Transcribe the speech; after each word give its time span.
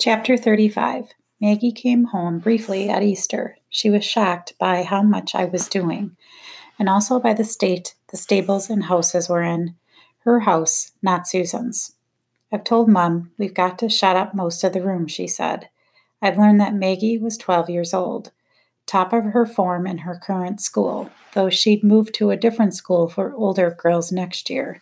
Chapter 0.00 0.38
35 0.38 1.10
Maggie 1.42 1.72
came 1.72 2.04
home 2.04 2.38
briefly 2.38 2.88
at 2.88 3.02
Easter. 3.02 3.58
She 3.68 3.90
was 3.90 4.02
shocked 4.02 4.54
by 4.58 4.82
how 4.82 5.02
much 5.02 5.34
I 5.34 5.44
was 5.44 5.68
doing, 5.68 6.16
and 6.78 6.88
also 6.88 7.20
by 7.20 7.34
the 7.34 7.44
state 7.44 7.96
the 8.10 8.16
stables 8.16 8.70
and 8.70 8.84
houses 8.84 9.28
were 9.28 9.42
in. 9.42 9.74
Her 10.20 10.40
house, 10.40 10.92
not 11.02 11.28
Susan's. 11.28 11.96
I've 12.50 12.64
told 12.64 12.88
Mum 12.88 13.32
we've 13.36 13.52
got 13.52 13.78
to 13.80 13.90
shut 13.90 14.16
up 14.16 14.34
most 14.34 14.64
of 14.64 14.72
the 14.72 14.80
room, 14.80 15.06
she 15.06 15.26
said. 15.26 15.68
I've 16.22 16.38
learned 16.38 16.60
that 16.60 16.72
Maggie 16.72 17.18
was 17.18 17.36
12 17.36 17.68
years 17.68 17.92
old, 17.92 18.30
top 18.86 19.12
of 19.12 19.24
her 19.24 19.44
form 19.44 19.86
in 19.86 19.98
her 19.98 20.18
current 20.18 20.62
school, 20.62 21.10
though 21.34 21.50
she'd 21.50 21.84
moved 21.84 22.14
to 22.14 22.30
a 22.30 22.38
different 22.38 22.74
school 22.74 23.06
for 23.10 23.34
older 23.34 23.76
girls 23.78 24.10
next 24.10 24.48
year. 24.48 24.80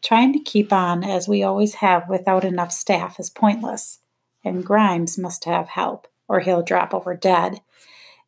Trying 0.00 0.32
to 0.32 0.38
keep 0.38 0.72
on 0.72 1.04
as 1.04 1.28
we 1.28 1.42
always 1.42 1.74
have 1.74 2.08
without 2.08 2.44
enough 2.44 2.72
staff 2.72 3.20
is 3.20 3.28
pointless 3.28 3.98
and 4.44 4.64
Grimes 4.64 5.18
must 5.18 5.44
have 5.44 5.68
help, 5.68 6.06
or 6.28 6.40
he'll 6.40 6.62
drop 6.62 6.94
over 6.94 7.14
dead. 7.14 7.60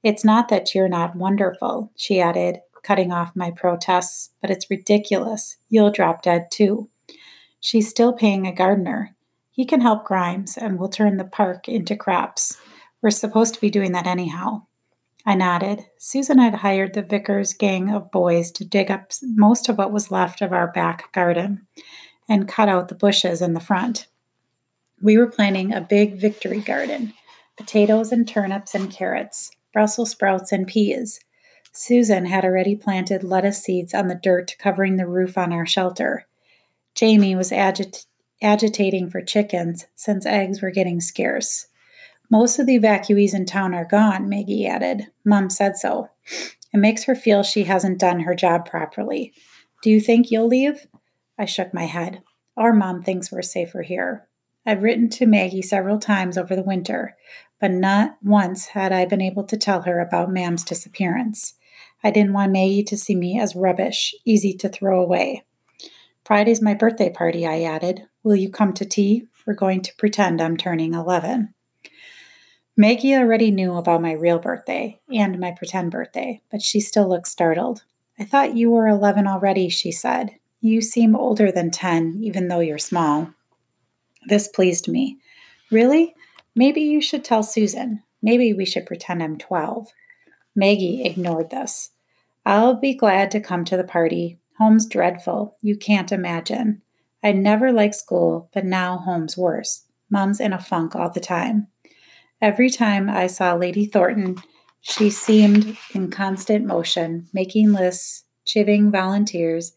It's 0.03 0.25
not 0.25 0.49
that 0.49 0.75
you're 0.75 0.89
not 0.89 1.17
wonderful, 1.17 1.91
she 1.97 2.21
added, 2.21 2.61
cutting 2.83 3.13
off 3.13 3.35
my 3.35 3.51
protests, 3.51 4.31
but 4.41 4.51
it's 4.51 4.71
ridiculous. 4.71 5.57
You'll 5.69 5.91
drop 5.91 6.23
dead 6.23 6.49
too. 6.51 6.91
She's 7.59 7.89
still 7.89 8.13
paying 8.13 8.47
a 8.47 8.55
gardener. 8.55 9.17
He 9.51 9.65
can 9.65 9.81
help 9.81 10.05
Grimes, 10.05 10.57
and 10.57 10.79
we'll 10.79 10.89
turn 10.89 11.17
the 11.17 11.25
park 11.25 11.69
into 11.69 11.97
crops. 11.97 12.59
We're 13.01 13.11
supposed 13.11 13.55
to 13.55 13.61
be 13.61 13.71
doing 13.71 13.93
that 13.93 14.07
anyhow. 14.07 14.67
I 15.27 15.35
nodded. 15.35 15.87
Susan 15.97 16.39
had 16.39 16.57
hired 16.57 16.93
the 16.93 17.03
vicar's 17.03 17.55
gang 17.55 17.91
of 17.91 18.11
boys 18.11 18.51
to 18.53 18.65
dig 18.65 18.91
up 18.91 19.13
most 19.23 19.69
of 19.69 19.79
what 19.79 19.93
was 19.93 20.11
left 20.11 20.43
of 20.43 20.53
our 20.53 20.71
back 20.71 21.11
garden 21.13 21.67
and 22.29 22.49
cut 22.49 22.69
out 22.69 22.89
the 22.89 22.95
bushes 22.95 23.41
in 23.41 23.55
the 23.55 23.61
front. 23.61 24.09
We 25.03 25.19
were 25.19 25.27
planting 25.27 25.73
a 25.73 25.81
big 25.81 26.15
victory 26.15 26.61
garden 26.61 27.15
potatoes 27.57 28.11
and 28.11 28.27
turnips 28.27 28.75
and 28.75 28.91
carrots, 28.91 29.51
Brussels 29.73 30.11
sprouts 30.11 30.51
and 30.51 30.67
peas. 30.67 31.21
Susan 31.73 32.27
had 32.27 32.45
already 32.45 32.75
planted 32.75 33.23
lettuce 33.23 33.63
seeds 33.63 33.95
on 33.95 34.09
the 34.09 34.15
dirt 34.15 34.57
covering 34.59 34.97
the 34.97 35.07
roof 35.07 35.39
on 35.39 35.53
our 35.53 35.67
shelter. 35.67 36.27
Jamie 36.95 37.37
was 37.37 37.51
agit- 37.51 38.07
agitating 38.43 39.11
for 39.11 39.21
chickens 39.21 39.87
since 39.95 40.27
eggs 40.27 40.63
were 40.63 40.71
getting 40.71 41.01
scarce. 41.01 41.67
Most 42.31 42.59
of 42.59 42.67
the 42.67 42.79
evacuees 42.79 43.35
in 43.35 43.47
town 43.47 43.75
are 43.75 43.85
gone, 43.85 44.29
Maggie 44.29 44.67
added. 44.67 45.09
Mom 45.25 45.51
said 45.51 45.77
so. 45.77 46.09
It 46.73 46.79
makes 46.79 47.05
her 47.05 47.15
feel 47.15 47.43
she 47.43 47.65
hasn't 47.65 48.01
done 48.01 48.21
her 48.21 48.35
job 48.35 48.67
properly. 48.67 49.33
Do 49.83 49.91
you 49.91 50.01
think 50.01 50.31
you'll 50.31 50.49
leave? 50.49 50.87
I 51.39 51.45
shook 51.45 51.75
my 51.75 51.85
head. 51.85 52.23
Our 52.57 52.73
mom 52.73 53.03
thinks 53.03 53.31
we're 53.31 53.43
safer 53.43 53.83
here. 53.83 54.27
I've 54.67 54.83
written 54.83 55.11
to 55.11 55.27
Maggie 55.27 55.63
several 55.63 55.99
times 55.99 56.39
over 56.39 56.57
the 56.57 56.63
winter, 56.63 57.17
but 57.61 57.71
not 57.71 58.17
once 58.23 58.67
had 58.69 58.93
I 58.93 59.05
been 59.05 59.21
able 59.21 59.45
to 59.45 59.57
tell 59.57 59.83
her 59.83 60.01
about 60.01 60.33
Mam's 60.33 60.65
disappearance. 60.65 61.55
I 62.03 62.11
didn't 62.11 62.33
want 62.33 62.53
Maggie 62.53 62.83
to 62.85 62.97
see 62.97 63.15
me 63.15 63.39
as 63.39 63.55
rubbish, 63.55 64.15
easy 64.25 64.55
to 64.55 64.69
throw 64.69 65.01
away. 65.01 65.45
Friday's 66.25 66.63
my 66.63 66.75
birthday 66.75 67.11
party, 67.11 67.47
I 67.47 67.63
added. 67.63 68.07
Will 68.23 68.37
you 68.37 68.51
come 68.51 68.73
to 68.75 68.85
tea? 68.85 69.27
We're 69.47 69.55
going 69.55 69.83
to 69.83 69.95
pretend 69.97 70.41
I'm 70.41 70.57
turning 70.57 70.95
11. 70.95 71.53
Maggie 72.77 73.15
already 73.15 73.51
knew 73.51 73.75
about 73.75 74.03
my 74.03 74.13
real 74.13 74.39
birthday 74.39 75.01
and 75.13 75.39
my 75.39 75.53
pretend 75.53 75.91
birthday, 75.91 76.41
but 76.51 76.63
she 76.63 76.81
still 76.81 77.09
looked 77.09 77.29
startled. 77.29 77.85
I 78.19 78.25
thought 78.25 78.57
you 78.57 78.71
were 78.71 78.89
11 78.89 79.27
already, 79.27 79.69
she 79.69 79.93
said. 79.93 80.37
You 80.61 80.81
seem 80.81 81.15
older 81.15 81.53
than 81.53 81.71
10, 81.71 82.21
even 82.23 82.49
though 82.49 82.61
you're 82.61 82.79
small. 82.79 83.35
This 84.29 84.49
pleased 84.49 84.89
me. 84.89 85.19
Really? 85.71 86.15
Maybe 86.55 86.83
you 86.83 87.01
should 87.01 87.25
tell 87.25 87.43
Susan. 87.43 88.03
Maybe 88.23 88.53
we 88.53 88.65
should 88.65 88.87
pretend 88.87 89.23
I'm 89.23 89.37
12. 89.39 89.89
Maggie 90.57 91.05
ignored 91.05 91.51
this. 91.51 91.91
I'll 92.47 92.75
be 92.75 92.95
glad 92.95 93.31
to 93.33 93.41
come 93.41 93.65
to 93.65 93.77
the 93.77 93.85
party. 93.85 94.39
Home's 94.59 94.87
dreadful. 94.87 95.57
You 95.63 95.77
can't 95.77 96.13
imagine. 96.13 96.83
I 97.23 97.33
never 97.33 97.73
liked 97.73 97.95
school, 97.95 98.51
but 98.53 98.65
now 98.65 98.99
home's 98.99 99.37
worse. 99.37 99.85
Mom's 100.11 100.41
in 100.41 100.53
a 100.53 100.59
funk 100.59 100.95
all 100.95 101.11
the 101.11 101.21
time. 101.21 101.69
Every 102.41 102.71
time 102.71 103.09
I 103.09 103.27
saw 103.27 103.55
Lady 103.55 103.87
Thorton, 103.87 104.37
she 104.81 105.09
seemed 105.09 105.77
in 105.95 106.11
constant 106.11 106.67
motion, 106.67 107.29
making 107.33 107.73
lists, 107.73 108.25
chiving 108.47 108.93
volunteers, 108.93 109.73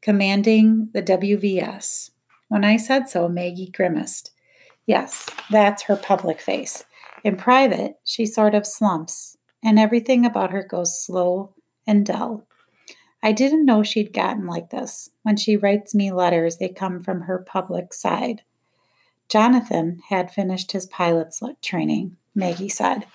commanding 0.00 0.88
the 0.94 1.02
WVS. 1.02 2.10
When 2.48 2.64
I 2.64 2.76
said 2.76 3.08
so, 3.08 3.28
Maggie 3.28 3.70
grimaced. 3.70 4.30
Yes, 4.86 5.28
that's 5.50 5.84
her 5.84 5.96
public 5.96 6.40
face. 6.40 6.84
In 7.24 7.36
private, 7.36 7.98
she 8.04 8.24
sort 8.24 8.54
of 8.54 8.66
slumps, 8.66 9.36
and 9.62 9.78
everything 9.78 10.24
about 10.24 10.52
her 10.52 10.62
goes 10.62 11.04
slow 11.04 11.54
and 11.86 12.06
dull. 12.06 12.46
I 13.22 13.32
didn't 13.32 13.64
know 13.64 13.82
she'd 13.82 14.12
gotten 14.12 14.46
like 14.46 14.70
this. 14.70 15.10
When 15.22 15.36
she 15.36 15.56
writes 15.56 15.94
me 15.94 16.12
letters, 16.12 16.58
they 16.58 16.68
come 16.68 17.02
from 17.02 17.22
her 17.22 17.38
public 17.38 17.92
side. 17.92 18.42
Jonathan 19.28 20.00
had 20.08 20.30
finished 20.30 20.70
his 20.70 20.86
pilot's 20.86 21.42
training, 21.60 22.16
Maggie 22.34 22.68
said. 22.68 23.06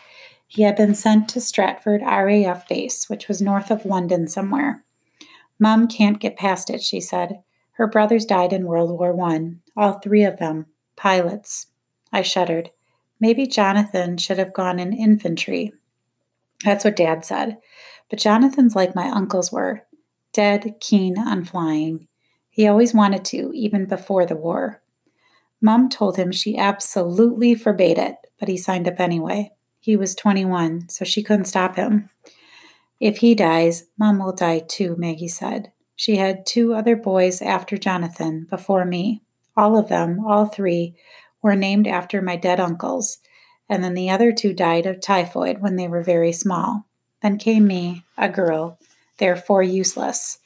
He 0.46 0.63
had 0.63 0.75
been 0.75 0.96
sent 0.96 1.30
to 1.30 1.40
Stratford 1.40 2.02
RAF 2.02 2.68
base, 2.68 3.09
which 3.09 3.30
was 3.30 3.42
north 3.42 3.72
of 3.72 3.86
London 3.86 4.28
somewhere. 4.28 4.84
Mum 5.58 5.88
can't 5.88 6.19
get 6.19 6.36
past 6.36 6.69
it, 6.69 6.84
she 6.84 7.00
said. 7.00 7.42
Her 7.73 7.87
brothers 7.87 8.25
died 8.25 8.53
in 8.53 8.65
World 8.65 8.91
War 8.91 9.19
I, 9.21 9.53
all 9.75 9.93
three 9.93 10.23
of 10.23 10.37
them, 10.37 10.67
pilots. 10.95 11.67
I 12.11 12.21
shuddered. 12.21 12.71
Maybe 13.19 13.47
Jonathan 13.47 14.17
should 14.17 14.37
have 14.37 14.53
gone 14.53 14.79
in 14.79 14.93
infantry. 14.93 15.73
That's 16.63 16.83
what 16.83 16.95
Dad 16.95 17.23
said. 17.25 17.57
But 18.09 18.19
Jonathan's 18.19 18.75
like 18.75 18.95
my 18.95 19.09
uncles 19.09 19.51
were 19.51 19.83
dead 20.33 20.75
keen 20.79 21.17
on 21.17 21.45
flying. 21.45 22.07
He 22.49 22.67
always 22.67 22.93
wanted 22.93 23.23
to, 23.25 23.51
even 23.53 23.85
before 23.85 24.25
the 24.25 24.35
war. 24.35 24.81
Mom 25.61 25.89
told 25.89 26.17
him 26.17 26.31
she 26.31 26.57
absolutely 26.57 27.55
forbade 27.55 27.97
it, 27.97 28.15
but 28.39 28.49
he 28.49 28.57
signed 28.57 28.88
up 28.88 28.99
anyway. 28.99 29.51
He 29.79 29.95
was 29.95 30.15
21, 30.15 30.89
so 30.89 31.05
she 31.05 31.23
couldn't 31.23 31.45
stop 31.45 31.75
him. 31.75 32.09
If 32.99 33.17
he 33.17 33.35
dies, 33.35 33.85
Mom 33.97 34.19
will 34.19 34.33
die 34.33 34.59
too, 34.59 34.95
Maggie 34.97 35.27
said. 35.27 35.71
She 36.01 36.16
had 36.16 36.47
two 36.47 36.73
other 36.73 36.95
boys 36.95 37.44
after 37.44 37.78
Jonathan 37.78 38.47
before 38.50 38.85
me. 38.85 39.22
All 39.56 39.78
of 39.78 39.88
them, 39.88 40.25
all 40.25 40.47
three, 40.47 40.95
were 41.44 41.56
named 41.56 41.85
after 41.85 42.23
my 42.23 42.38
dead 42.38 42.59
uncles, 42.59 43.19
and 43.69 43.84
then 43.84 43.94
the 43.94 44.09
other 44.09 44.31
two 44.31 44.51
died 44.51 44.88
of 44.88 45.00
typhoid 45.00 45.62
when 45.62 45.75
they 45.75 45.88
were 45.88 46.01
very 46.01 46.31
small. 46.31 46.88
Then 47.22 47.38
came 47.38 47.67
me, 47.67 48.03
a 48.17 48.29
girl, 48.29 48.79
therefore 49.19 49.62
useless. 49.62 50.39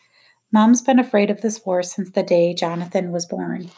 Mom's 0.52 0.82
been 0.82 1.00
afraid 1.00 1.30
of 1.30 1.40
this 1.40 1.66
war 1.66 1.84
since 1.84 2.12
the 2.12 2.22
day 2.22 2.54
Jonathan 2.54 3.14
was 3.14 3.26
born. 3.26 3.72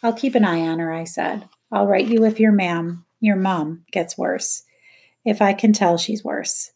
I'll 0.00 0.12
keep 0.12 0.36
an 0.36 0.44
eye 0.44 0.60
on 0.60 0.78
her, 0.78 0.92
I 0.92 1.02
said. 1.02 1.48
I'll 1.72 1.88
write 1.88 2.06
you 2.06 2.24
if 2.24 2.38
your 2.38 2.52
ma'am, 2.52 3.04
your 3.18 3.34
mom, 3.34 3.82
gets 3.90 4.16
worse. 4.16 4.62
If 5.24 5.42
I 5.42 5.54
can 5.54 5.72
tell 5.72 5.98
she's 5.98 6.22
worse. 6.22 6.70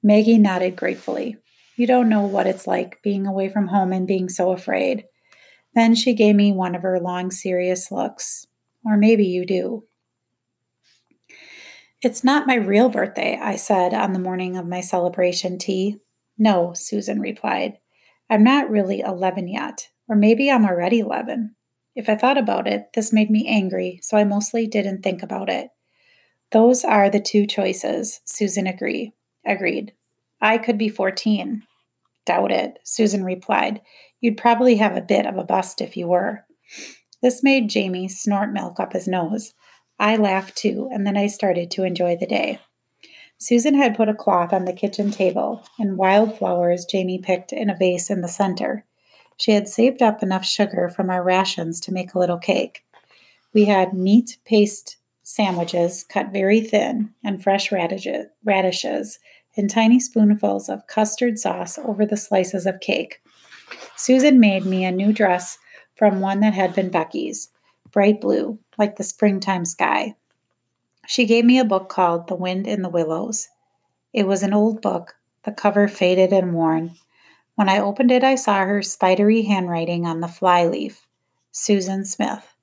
Maggie 0.00 0.38
nodded 0.38 0.76
gratefully. 0.76 1.38
You 1.76 1.86
don't 1.86 2.08
know 2.08 2.22
what 2.22 2.46
it's 2.46 2.66
like 2.66 3.02
being 3.02 3.26
away 3.26 3.48
from 3.48 3.68
home 3.68 3.92
and 3.92 4.06
being 4.06 4.28
so 4.28 4.52
afraid. 4.52 5.04
Then 5.74 5.94
she 5.94 6.14
gave 6.14 6.36
me 6.36 6.52
one 6.52 6.74
of 6.74 6.82
her 6.82 7.00
long, 7.00 7.30
serious 7.30 7.90
looks. 7.90 8.46
Or 8.84 8.96
maybe 8.96 9.24
you 9.24 9.44
do. 9.44 9.84
It's 12.00 12.22
not 12.22 12.46
my 12.46 12.54
real 12.54 12.90
birthday, 12.90 13.38
I 13.42 13.56
said 13.56 13.94
on 13.94 14.12
the 14.12 14.18
morning 14.18 14.56
of 14.56 14.68
my 14.68 14.82
celebration 14.82 15.58
tea. 15.58 15.96
No, 16.36 16.72
Susan 16.74 17.18
replied. 17.18 17.78
I'm 18.28 18.44
not 18.44 18.70
really 18.70 19.00
11 19.00 19.48
yet, 19.48 19.88
or 20.06 20.14
maybe 20.14 20.50
I'm 20.50 20.66
already 20.66 21.00
11. 21.00 21.56
If 21.96 22.08
I 22.08 22.14
thought 22.14 22.36
about 22.36 22.68
it, 22.68 22.88
this 22.94 23.12
made 23.12 23.30
me 23.30 23.46
angry, 23.48 24.00
so 24.02 24.16
I 24.16 24.24
mostly 24.24 24.66
didn't 24.66 25.02
think 25.02 25.22
about 25.22 25.48
it. 25.48 25.70
Those 26.50 26.84
are 26.84 27.08
the 27.08 27.20
two 27.20 27.46
choices, 27.46 28.20
Susan 28.24 28.66
agree, 28.66 29.14
agreed. 29.46 29.92
I 30.44 30.58
could 30.58 30.76
be 30.76 30.90
14. 30.90 31.62
Doubt 32.26 32.52
it, 32.52 32.78
Susan 32.84 33.24
replied. 33.24 33.80
You'd 34.20 34.36
probably 34.36 34.76
have 34.76 34.94
a 34.94 35.00
bit 35.00 35.24
of 35.24 35.38
a 35.38 35.42
bust 35.42 35.80
if 35.80 35.96
you 35.96 36.06
were. 36.06 36.44
This 37.22 37.42
made 37.42 37.70
Jamie 37.70 38.08
snort 38.08 38.52
milk 38.52 38.78
up 38.78 38.92
his 38.92 39.08
nose. 39.08 39.54
I 39.98 40.16
laughed 40.16 40.54
too, 40.54 40.90
and 40.92 41.06
then 41.06 41.16
I 41.16 41.28
started 41.28 41.70
to 41.70 41.84
enjoy 41.84 42.16
the 42.16 42.26
day. 42.26 42.58
Susan 43.38 43.74
had 43.74 43.96
put 43.96 44.10
a 44.10 44.14
cloth 44.14 44.52
on 44.52 44.66
the 44.66 44.74
kitchen 44.74 45.10
table, 45.10 45.66
and 45.78 45.96
wild 45.96 46.36
flowers 46.36 46.84
Jamie 46.84 47.18
picked 47.18 47.50
in 47.50 47.70
a 47.70 47.76
vase 47.76 48.10
in 48.10 48.20
the 48.20 48.28
center. 48.28 48.84
She 49.38 49.52
had 49.52 49.66
saved 49.66 50.02
up 50.02 50.22
enough 50.22 50.44
sugar 50.44 50.90
from 50.90 51.08
our 51.08 51.22
rations 51.22 51.80
to 51.80 51.92
make 51.92 52.12
a 52.12 52.18
little 52.18 52.38
cake. 52.38 52.84
We 53.54 53.64
had 53.64 53.94
meat 53.94 54.36
paste 54.44 54.98
sandwiches 55.22 56.04
cut 56.04 56.32
very 56.34 56.60
thin 56.60 57.14
and 57.24 57.42
fresh 57.42 57.72
radishes, 57.72 58.26
radishes 58.44 59.18
and 59.56 59.70
tiny 59.70 60.00
spoonfuls 60.00 60.68
of 60.68 60.86
custard 60.86 61.38
sauce 61.38 61.78
over 61.78 62.04
the 62.04 62.16
slices 62.16 62.66
of 62.66 62.80
cake. 62.80 63.22
Susan 63.96 64.40
made 64.40 64.64
me 64.64 64.84
a 64.84 64.92
new 64.92 65.12
dress 65.12 65.58
from 65.94 66.20
one 66.20 66.40
that 66.40 66.54
had 66.54 66.74
been 66.74 66.90
Becky's, 66.90 67.50
bright 67.92 68.20
blue, 68.20 68.58
like 68.78 68.96
the 68.96 69.04
springtime 69.04 69.64
sky. 69.64 70.14
She 71.06 71.26
gave 71.26 71.44
me 71.44 71.58
a 71.58 71.64
book 71.64 71.88
called 71.88 72.28
The 72.28 72.34
Wind 72.34 72.66
in 72.66 72.82
the 72.82 72.88
Willows. 72.88 73.48
It 74.12 74.26
was 74.26 74.42
an 74.42 74.54
old 74.54 74.80
book, 74.80 75.16
the 75.44 75.52
cover 75.52 75.86
faded 75.86 76.32
and 76.32 76.54
worn. 76.54 76.92
When 77.54 77.68
I 77.68 77.78
opened 77.78 78.10
it, 78.10 78.24
I 78.24 78.34
saw 78.34 78.64
her 78.64 78.82
spidery 78.82 79.42
handwriting 79.42 80.06
on 80.06 80.20
the 80.20 80.28
flyleaf 80.28 81.06
Susan 81.52 82.04
Smith. 82.04 82.54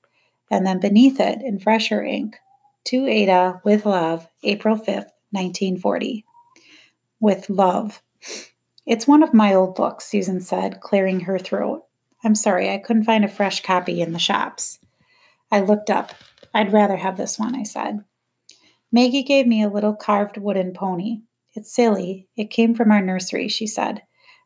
And 0.49 0.65
then 0.65 0.79
beneath 0.79 1.19
it, 1.19 1.41
in 1.41 1.59
fresher 1.59 2.03
ink, 2.03 2.37
To 2.85 3.07
Ada 3.07 3.61
with 3.63 3.85
love, 3.85 4.27
April 4.43 4.75
5th, 4.75 5.11
1940. 5.31 6.25
With 7.21 7.49
love. 7.49 8.01
It's 8.85 9.07
one 9.07 9.23
of 9.23 9.33
my 9.33 9.53
old 9.53 9.75
books, 9.75 10.05
Susan 10.05 10.41
said, 10.41 10.81
clearing 10.81 11.21
her 11.21 11.39
throat. 11.39 11.85
I'm 12.23 12.35
sorry, 12.35 12.69
I 12.69 12.79
couldn't 12.79 13.05
find 13.05 13.23
a 13.23 13.29
fresh 13.29 13.61
copy 13.61 14.01
in 14.01 14.11
the 14.11 14.19
shops. 14.19 14.79
I 15.51 15.61
looked 15.61 15.89
up. 15.89 16.13
I'd 16.53 16.73
rather 16.73 16.97
have 16.97 17.17
this 17.17 17.37
one, 17.37 17.55
I 17.55 17.63
said. 17.63 18.03
Maggie 18.91 19.23
gave 19.23 19.47
me 19.47 19.63
a 19.63 19.69
little 19.69 19.95
carved 19.95 20.37
wooden 20.37 20.73
pony. 20.73 21.21
It's 21.53 21.73
silly. 21.73 22.27
It 22.35 22.49
came 22.49 22.73
from 22.73 22.91
our 22.91 23.01
nursery, 23.01 23.47
she 23.47 23.67
said. 23.67 24.01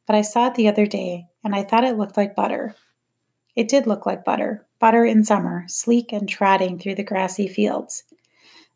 But 0.05 0.15
I 0.15 0.21
saw 0.21 0.47
it 0.47 0.55
the 0.55 0.67
other 0.67 0.85
day, 0.85 1.27
and 1.43 1.55
I 1.55 1.63
thought 1.63 1.83
it 1.85 1.97
looked 1.97 2.17
like 2.17 2.35
butter. 2.35 2.75
It 3.55 3.69
did 3.69 3.87
look 3.87 4.05
like 4.05 4.25
butter, 4.25 4.67
butter 4.79 5.05
in 5.05 5.23
summer, 5.23 5.63
sleek 5.67 6.11
and 6.11 6.27
trotting 6.27 6.77
through 6.77 6.95
the 6.95 7.03
grassy 7.03 7.47
fields. 7.47 8.03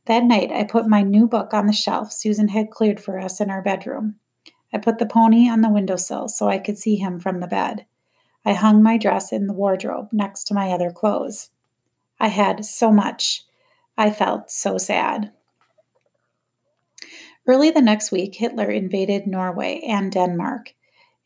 That 0.09 0.23
night, 0.23 0.51
I 0.51 0.63
put 0.63 0.87
my 0.87 1.03
new 1.03 1.27
book 1.27 1.53
on 1.53 1.67
the 1.67 1.71
shelf 1.71 2.11
Susan 2.11 2.47
had 2.47 2.71
cleared 2.71 2.99
for 2.99 3.19
us 3.19 3.39
in 3.39 3.51
our 3.51 3.61
bedroom. 3.61 4.15
I 4.73 4.79
put 4.79 4.97
the 4.97 5.05
pony 5.05 5.47
on 5.47 5.61
the 5.61 5.69
windowsill 5.69 6.29
so 6.29 6.49
I 6.49 6.57
could 6.57 6.79
see 6.79 6.95
him 6.95 7.19
from 7.19 7.41
the 7.41 7.47
bed. 7.47 7.85
I 8.43 8.53
hung 8.53 8.81
my 8.81 8.97
dress 8.97 9.31
in 9.31 9.45
the 9.45 9.53
wardrobe 9.53 10.09
next 10.11 10.45
to 10.45 10.55
my 10.55 10.71
other 10.71 10.89
clothes. 10.89 11.51
I 12.19 12.29
had 12.29 12.65
so 12.65 12.91
much. 12.91 13.43
I 13.99 14.09
felt 14.09 14.49
so 14.49 14.79
sad. 14.79 15.31
Early 17.45 17.69
the 17.69 17.79
next 17.79 18.11
week, 18.11 18.33
Hitler 18.33 18.71
invaded 18.71 19.27
Norway 19.27 19.79
and 19.87 20.11
Denmark. 20.11 20.73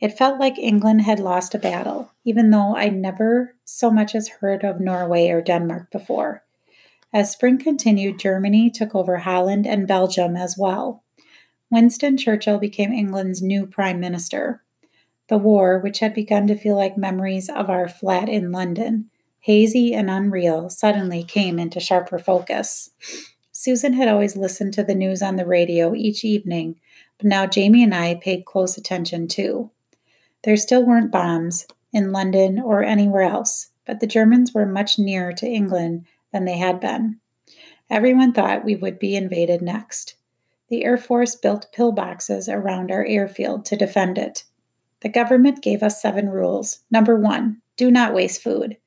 It 0.01 0.17
felt 0.17 0.41
like 0.41 0.59
England 0.59 1.03
had 1.03 1.21
lost 1.21 1.55
a 1.55 1.57
battle, 1.57 2.11
even 2.25 2.49
though 2.49 2.75
I 2.75 2.89
never 2.89 3.55
so 3.63 3.89
much 3.89 4.13
as 4.13 4.27
heard 4.27 4.65
of 4.65 4.81
Norway 4.81 5.29
or 5.29 5.41
Denmark 5.41 5.89
before. 5.89 6.42
As 7.13 7.31
spring 7.31 7.59
continued, 7.59 8.17
Germany 8.17 8.71
took 8.71 8.95
over 8.95 9.19
Holland 9.19 9.67
and 9.67 9.87
Belgium 9.87 10.35
as 10.35 10.57
well. 10.57 11.03
Winston 11.69 12.17
Churchill 12.17 12.57
became 12.57 12.91
England's 12.91 13.41
new 13.41 13.67
prime 13.67 13.99
minister. 13.99 14.63
The 15.27 15.37
war, 15.37 15.79
which 15.79 15.99
had 15.99 16.15
begun 16.15 16.47
to 16.47 16.57
feel 16.57 16.75
like 16.75 16.97
memories 16.97 17.49
of 17.49 17.69
our 17.69 17.87
flat 17.87 18.29
in 18.29 18.51
London, 18.51 19.11
hazy 19.41 19.93
and 19.93 20.09
unreal, 20.09 20.69
suddenly 20.69 21.23
came 21.23 21.59
into 21.59 21.79
sharper 21.79 22.17
focus. 22.17 22.89
Susan 23.51 23.93
had 23.93 24.07
always 24.07 24.35
listened 24.35 24.73
to 24.73 24.83
the 24.83 24.95
news 24.95 25.21
on 25.21 25.35
the 25.35 25.45
radio 25.45 25.93
each 25.93 26.25
evening, 26.25 26.75
but 27.17 27.27
now 27.27 27.45
Jamie 27.45 27.83
and 27.83 27.93
I 27.93 28.15
paid 28.15 28.45
close 28.45 28.75
attention 28.75 29.27
too. 29.27 29.69
There 30.43 30.57
still 30.57 30.85
weren't 30.85 31.11
bombs 31.11 31.67
in 31.93 32.11
London 32.11 32.59
or 32.59 32.83
anywhere 32.83 33.21
else, 33.21 33.69
but 33.85 33.99
the 33.99 34.07
Germans 34.07 34.53
were 34.53 34.65
much 34.65 34.97
nearer 34.97 35.31
to 35.33 35.47
England 35.47 36.05
than 36.33 36.45
they 36.45 36.57
had 36.57 36.79
been. 36.79 37.19
Everyone 37.89 38.33
thought 38.33 38.65
we 38.65 38.75
would 38.75 38.99
be 38.99 39.15
invaded 39.15 39.61
next. 39.61 40.15
The 40.69 40.83
Air 40.83 40.97
Force 40.97 41.35
built 41.35 41.67
pillboxes 41.73 42.51
around 42.51 42.91
our 42.91 43.05
airfield 43.05 43.63
to 43.65 43.77
defend 43.77 44.17
it. 44.17 44.43
The 45.01 45.09
government 45.09 45.61
gave 45.61 45.83
us 45.83 46.01
seven 46.01 46.29
rules. 46.29 46.79
Number 46.89 47.15
one, 47.15 47.61
do 47.77 47.91
not 47.91 48.13
waste 48.13 48.41
food. 48.41 48.77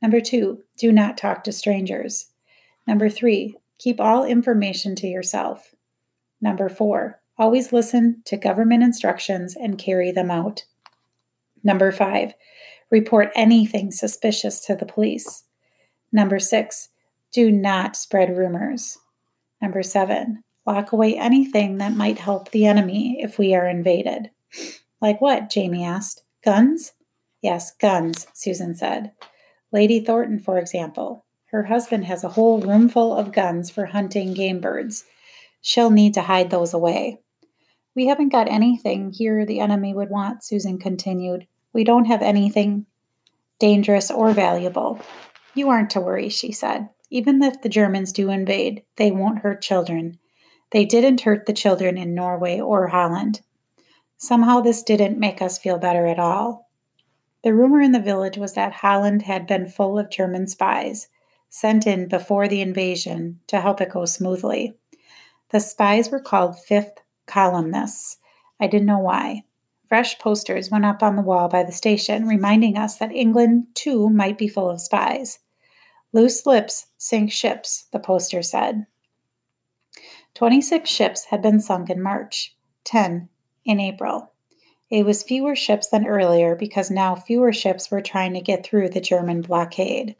Number 0.00 0.20
two, 0.20 0.62
do 0.76 0.92
not 0.92 1.16
talk 1.16 1.44
to 1.44 1.52
strangers. 1.52 2.26
Number 2.86 3.08
three, 3.08 3.56
keep 3.78 4.00
all 4.00 4.24
information 4.24 4.94
to 4.96 5.06
yourself. 5.06 5.74
Number 6.40 6.68
four, 6.68 7.20
always 7.38 7.72
listen 7.72 8.22
to 8.26 8.36
government 8.36 8.82
instructions 8.82 9.56
and 9.56 9.78
carry 9.78 10.12
them 10.12 10.30
out. 10.30 10.64
Number 11.64 11.90
five, 11.90 12.34
report 12.90 13.30
anything 13.34 13.90
suspicious 13.90 14.60
to 14.66 14.74
the 14.74 14.86
police. 14.86 15.44
Number 16.12 16.38
six, 16.38 16.90
do 17.32 17.50
not 17.50 17.96
spread 17.96 18.36
rumors. 18.36 18.98
Number 19.60 19.82
seven, 19.82 20.44
lock 20.66 20.92
away 20.92 21.16
anything 21.16 21.78
that 21.78 21.96
might 21.96 22.18
help 22.18 22.50
the 22.50 22.66
enemy 22.66 23.16
if 23.20 23.38
we 23.38 23.54
are 23.54 23.66
invaded. 23.66 24.30
Like 25.00 25.20
what? 25.20 25.50
Jamie 25.50 25.84
asked. 25.84 26.22
Guns? 26.44 26.92
Yes, 27.40 27.72
guns, 27.72 28.26
Susan 28.34 28.74
said. 28.74 29.12
Lady 29.72 30.00
Thorton, 30.00 30.38
for 30.38 30.58
example. 30.58 31.24
Her 31.46 31.64
husband 31.64 32.04
has 32.04 32.24
a 32.24 32.30
whole 32.30 32.60
roomful 32.60 33.16
of 33.16 33.32
guns 33.32 33.70
for 33.70 33.86
hunting 33.86 34.34
game 34.34 34.60
birds. 34.60 35.04
She'll 35.60 35.90
need 35.90 36.14
to 36.14 36.22
hide 36.22 36.50
those 36.50 36.74
away. 36.74 37.20
We 37.94 38.06
haven't 38.06 38.30
got 38.30 38.48
anything 38.48 39.12
here 39.12 39.44
the 39.44 39.60
enemy 39.60 39.94
would 39.94 40.10
want, 40.10 40.44
Susan 40.44 40.78
continued. 40.78 41.46
We 41.72 41.84
don't 41.84 42.06
have 42.06 42.22
anything 42.22 42.86
dangerous 43.58 44.10
or 44.10 44.32
valuable. 44.32 45.00
You 45.54 45.68
aren't 45.68 45.90
to 45.90 46.00
worry, 46.00 46.28
she 46.28 46.52
said. 46.52 46.88
Even 47.10 47.42
if 47.42 47.60
the 47.60 47.68
Germans 47.68 48.12
do 48.12 48.30
invade, 48.30 48.82
they 48.96 49.10
won't 49.10 49.40
hurt 49.40 49.60
children. 49.60 50.18
They 50.70 50.86
didn't 50.86 51.20
hurt 51.20 51.44
the 51.44 51.52
children 51.52 51.98
in 51.98 52.14
Norway 52.14 52.58
or 52.58 52.88
Holland. 52.88 53.42
Somehow, 54.16 54.60
this 54.60 54.82
didn't 54.82 55.18
make 55.18 55.42
us 55.42 55.58
feel 55.58 55.78
better 55.78 56.06
at 56.06 56.18
all. 56.18 56.70
The 57.44 57.52
rumor 57.52 57.80
in 57.80 57.92
the 57.92 58.00
village 58.00 58.38
was 58.38 58.54
that 58.54 58.72
Holland 58.72 59.22
had 59.22 59.46
been 59.46 59.66
full 59.66 59.98
of 59.98 60.10
German 60.10 60.46
spies, 60.46 61.08
sent 61.50 61.86
in 61.86 62.08
before 62.08 62.48
the 62.48 62.62
invasion 62.62 63.40
to 63.48 63.60
help 63.60 63.80
it 63.80 63.90
go 63.90 64.06
smoothly. 64.06 64.74
The 65.50 65.60
spies 65.60 66.10
were 66.10 66.20
called 66.20 66.58
fifth 66.58 67.02
columnists. 67.26 68.16
I 68.58 68.68
didn't 68.68 68.86
know 68.86 69.00
why. 69.00 69.42
Fresh 69.86 70.18
posters 70.18 70.70
went 70.70 70.86
up 70.86 71.02
on 71.02 71.16
the 71.16 71.22
wall 71.22 71.48
by 71.48 71.64
the 71.64 71.72
station, 71.72 72.26
reminding 72.26 72.78
us 72.78 72.96
that 72.96 73.12
England, 73.12 73.66
too, 73.74 74.08
might 74.08 74.38
be 74.38 74.48
full 74.48 74.70
of 74.70 74.80
spies. 74.80 75.40
Loose 76.12 76.44
lips 76.44 76.86
sink 76.98 77.32
ships, 77.32 77.86
the 77.92 77.98
poster 77.98 78.42
said. 78.42 78.86
26 80.34 80.88
ships 80.88 81.26
had 81.26 81.42
been 81.42 81.60
sunk 81.60 81.90
in 81.90 82.02
March, 82.02 82.56
10 82.84 83.28
in 83.64 83.80
April. 83.80 84.32
It 84.90 85.06
was 85.06 85.22
fewer 85.22 85.56
ships 85.56 85.88
than 85.88 86.06
earlier 86.06 86.54
because 86.54 86.90
now 86.90 87.14
fewer 87.14 87.52
ships 87.52 87.90
were 87.90 88.02
trying 88.02 88.34
to 88.34 88.40
get 88.40 88.64
through 88.64 88.90
the 88.90 89.00
German 89.00 89.40
blockade. 89.40 90.16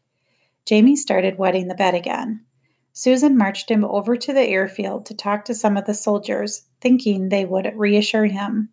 Jamie 0.65 0.95
started 0.95 1.37
wetting 1.37 1.67
the 1.67 1.75
bed 1.75 1.93
again. 1.93 2.43
Susan 2.91 3.37
marched 3.37 3.69
him 3.69 3.83
over 3.83 4.15
to 4.15 4.33
the 4.33 4.47
airfield 4.47 5.05
to 5.05 5.15
talk 5.15 5.45
to 5.45 5.53
some 5.53 5.77
of 5.77 5.85
the 5.85 5.93
soldiers, 5.93 6.63
thinking 6.81 7.29
they 7.29 7.45
would 7.45 7.71
reassure 7.75 8.25
him. 8.25 8.69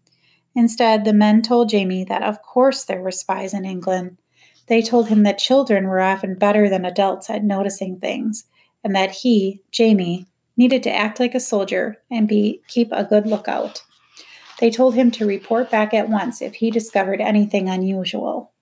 Instead, 0.55 1.05
the 1.05 1.13
men 1.13 1.43
told 1.43 1.69
Jamie 1.69 2.05
that 2.05 2.23
of 2.23 2.43
course 2.43 2.85
there 2.85 3.01
were 3.03 3.11
spies 3.11 3.55
in 3.55 3.65
England. 3.65 4.19
They 4.67 4.83
told 4.83 5.09
him 5.09 5.23
that 5.25 5.39
children 5.39 5.87
were 5.89 6.01
often 6.01 6.35
better 6.35 6.69
than 6.69 6.85
adults 6.85 7.29
at 7.29 7.43
noticing 7.45 7.99
things, 7.99 8.45
and 8.85 8.95
that 8.95 9.11
he, 9.11 9.63
Jamie, 9.71 10.27
needed 10.57 10.83
to 10.85 10.95
act 10.95 11.19
like 11.19 11.35
a 11.35 11.41
soldier 11.41 11.99
and 12.11 12.29
be 12.29 12.63
keep 12.69 12.89
a 12.93 13.05
good 13.05 13.27
lookout. 13.27 13.83
They 14.61 14.71
told 14.71 14.95
him 14.95 15.11
to 15.13 15.27
report 15.27 15.71
back 15.71 15.95
at 15.95 16.09
once 16.09 16.43
if 16.43 16.57
he 16.57 16.71
discovered 16.71 17.21
anything 17.21 17.69
unusual. 17.69 18.53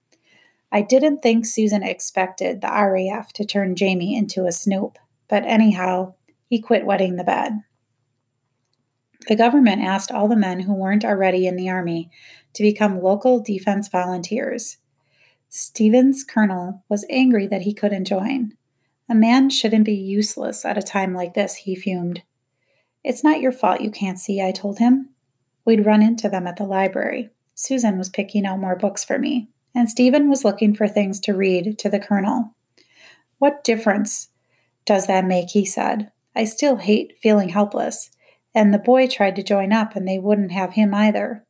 I 0.70 0.82
didn't 0.82 1.22
think 1.22 1.44
Susan 1.44 1.82
expected 1.82 2.60
the 2.60 2.68
RAF 2.68 3.32
to 3.32 3.44
turn 3.44 3.74
Jamie 3.74 4.16
into 4.16 4.46
a 4.46 4.52
snoop, 4.52 4.98
but 5.28 5.44
anyhow, 5.44 6.14
he 6.48 6.60
quit 6.60 6.86
wetting 6.86 7.16
the 7.16 7.24
bed. 7.24 7.62
The 9.26 9.36
government 9.36 9.82
asked 9.82 10.12
all 10.12 10.28
the 10.28 10.36
men 10.36 10.60
who 10.60 10.74
weren't 10.74 11.04
already 11.04 11.46
in 11.46 11.56
the 11.56 11.68
Army 11.68 12.10
to 12.54 12.62
become 12.62 13.02
local 13.02 13.40
defense 13.40 13.88
volunteers. 13.88 14.78
Stephen's 15.48 16.24
colonel 16.24 16.84
was 16.88 17.06
angry 17.08 17.46
that 17.46 17.62
he 17.62 17.72
couldn't 17.72 18.06
join. 18.06 18.52
A 19.08 19.14
man 19.14 19.50
shouldn't 19.50 19.84
be 19.84 19.94
useless 19.94 20.64
at 20.64 20.78
a 20.78 20.82
time 20.82 21.14
like 21.14 21.34
this, 21.34 21.56
he 21.56 21.74
fumed. 21.74 22.22
It's 23.02 23.24
not 23.24 23.40
your 23.40 23.52
fault 23.52 23.80
you 23.80 23.90
can't 23.90 24.18
see, 24.18 24.42
I 24.42 24.52
told 24.52 24.78
him. 24.78 25.10
We'd 25.64 25.86
run 25.86 26.02
into 26.02 26.28
them 26.28 26.46
at 26.46 26.56
the 26.56 26.64
library. 26.64 27.30
Susan 27.54 27.98
was 27.98 28.08
picking 28.08 28.46
out 28.46 28.60
more 28.60 28.76
books 28.76 29.04
for 29.04 29.18
me, 29.18 29.48
and 29.74 29.88
Stephen 29.88 30.28
was 30.28 30.44
looking 30.44 30.74
for 30.74 30.86
things 30.86 31.20
to 31.20 31.32
read 31.32 31.78
to 31.78 31.88
the 31.88 32.00
colonel. 32.00 32.54
What 33.38 33.64
difference 33.64 34.28
does 34.84 35.06
that 35.06 35.24
make? 35.24 35.50
he 35.50 35.64
said. 35.64 36.12
I 36.36 36.44
still 36.44 36.76
hate 36.76 37.16
feeling 37.20 37.48
helpless 37.48 38.10
and 38.54 38.72
the 38.72 38.78
boy 38.78 39.06
tried 39.06 39.36
to 39.36 39.42
join 39.42 39.72
up, 39.72 39.94
and 39.94 40.06
they 40.06 40.18
wouldn't 40.18 40.52
have 40.52 40.72
him 40.72 40.94
either. 40.94 41.44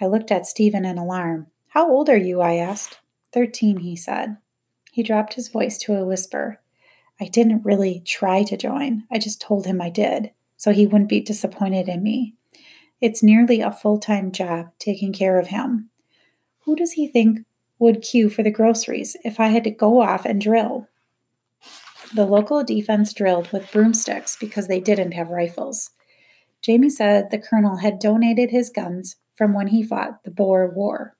I 0.00 0.06
looked 0.06 0.30
at 0.30 0.46
Stephen 0.46 0.84
in 0.84 0.98
alarm. 0.98 1.48
How 1.76 1.90
old 1.90 2.08
are 2.08 2.16
you? 2.16 2.40
I 2.40 2.54
asked. 2.54 3.00
Thirteen, 3.32 3.80
he 3.80 3.96
said. 3.96 4.38
He 4.92 5.02
dropped 5.02 5.34
his 5.34 5.50
voice 5.50 5.76
to 5.80 5.92
a 5.92 6.06
whisper. 6.06 6.62
I 7.20 7.26
didn't 7.26 7.66
really 7.66 8.00
try 8.00 8.44
to 8.44 8.56
join. 8.56 9.04
I 9.12 9.18
just 9.18 9.42
told 9.42 9.66
him 9.66 9.82
I 9.82 9.90
did, 9.90 10.30
so 10.56 10.72
he 10.72 10.86
wouldn't 10.86 11.10
be 11.10 11.20
disappointed 11.20 11.86
in 11.86 12.02
me. 12.02 12.34
It's 13.02 13.22
nearly 13.22 13.60
a 13.60 13.70
full 13.70 13.98
time 13.98 14.32
job 14.32 14.70
taking 14.78 15.12
care 15.12 15.38
of 15.38 15.48
him. 15.48 15.90
Who 16.60 16.76
does 16.76 16.92
he 16.92 17.08
think 17.08 17.40
would 17.78 18.00
queue 18.00 18.30
for 18.30 18.42
the 18.42 18.50
groceries 18.50 19.14
if 19.22 19.38
I 19.38 19.48
had 19.48 19.64
to 19.64 19.70
go 19.70 20.00
off 20.00 20.24
and 20.24 20.40
drill? 20.40 20.88
The 22.14 22.24
local 22.24 22.64
defense 22.64 23.12
drilled 23.12 23.52
with 23.52 23.70
broomsticks 23.70 24.34
because 24.40 24.66
they 24.66 24.80
didn't 24.80 25.12
have 25.12 25.28
rifles. 25.28 25.90
Jamie 26.62 26.88
said 26.88 27.30
the 27.30 27.38
colonel 27.38 27.76
had 27.76 27.98
donated 27.98 28.50
his 28.50 28.70
guns 28.70 29.16
from 29.34 29.52
when 29.52 29.66
he 29.66 29.82
fought 29.82 30.24
the 30.24 30.30
Boer 30.30 30.72
War. 30.74 31.16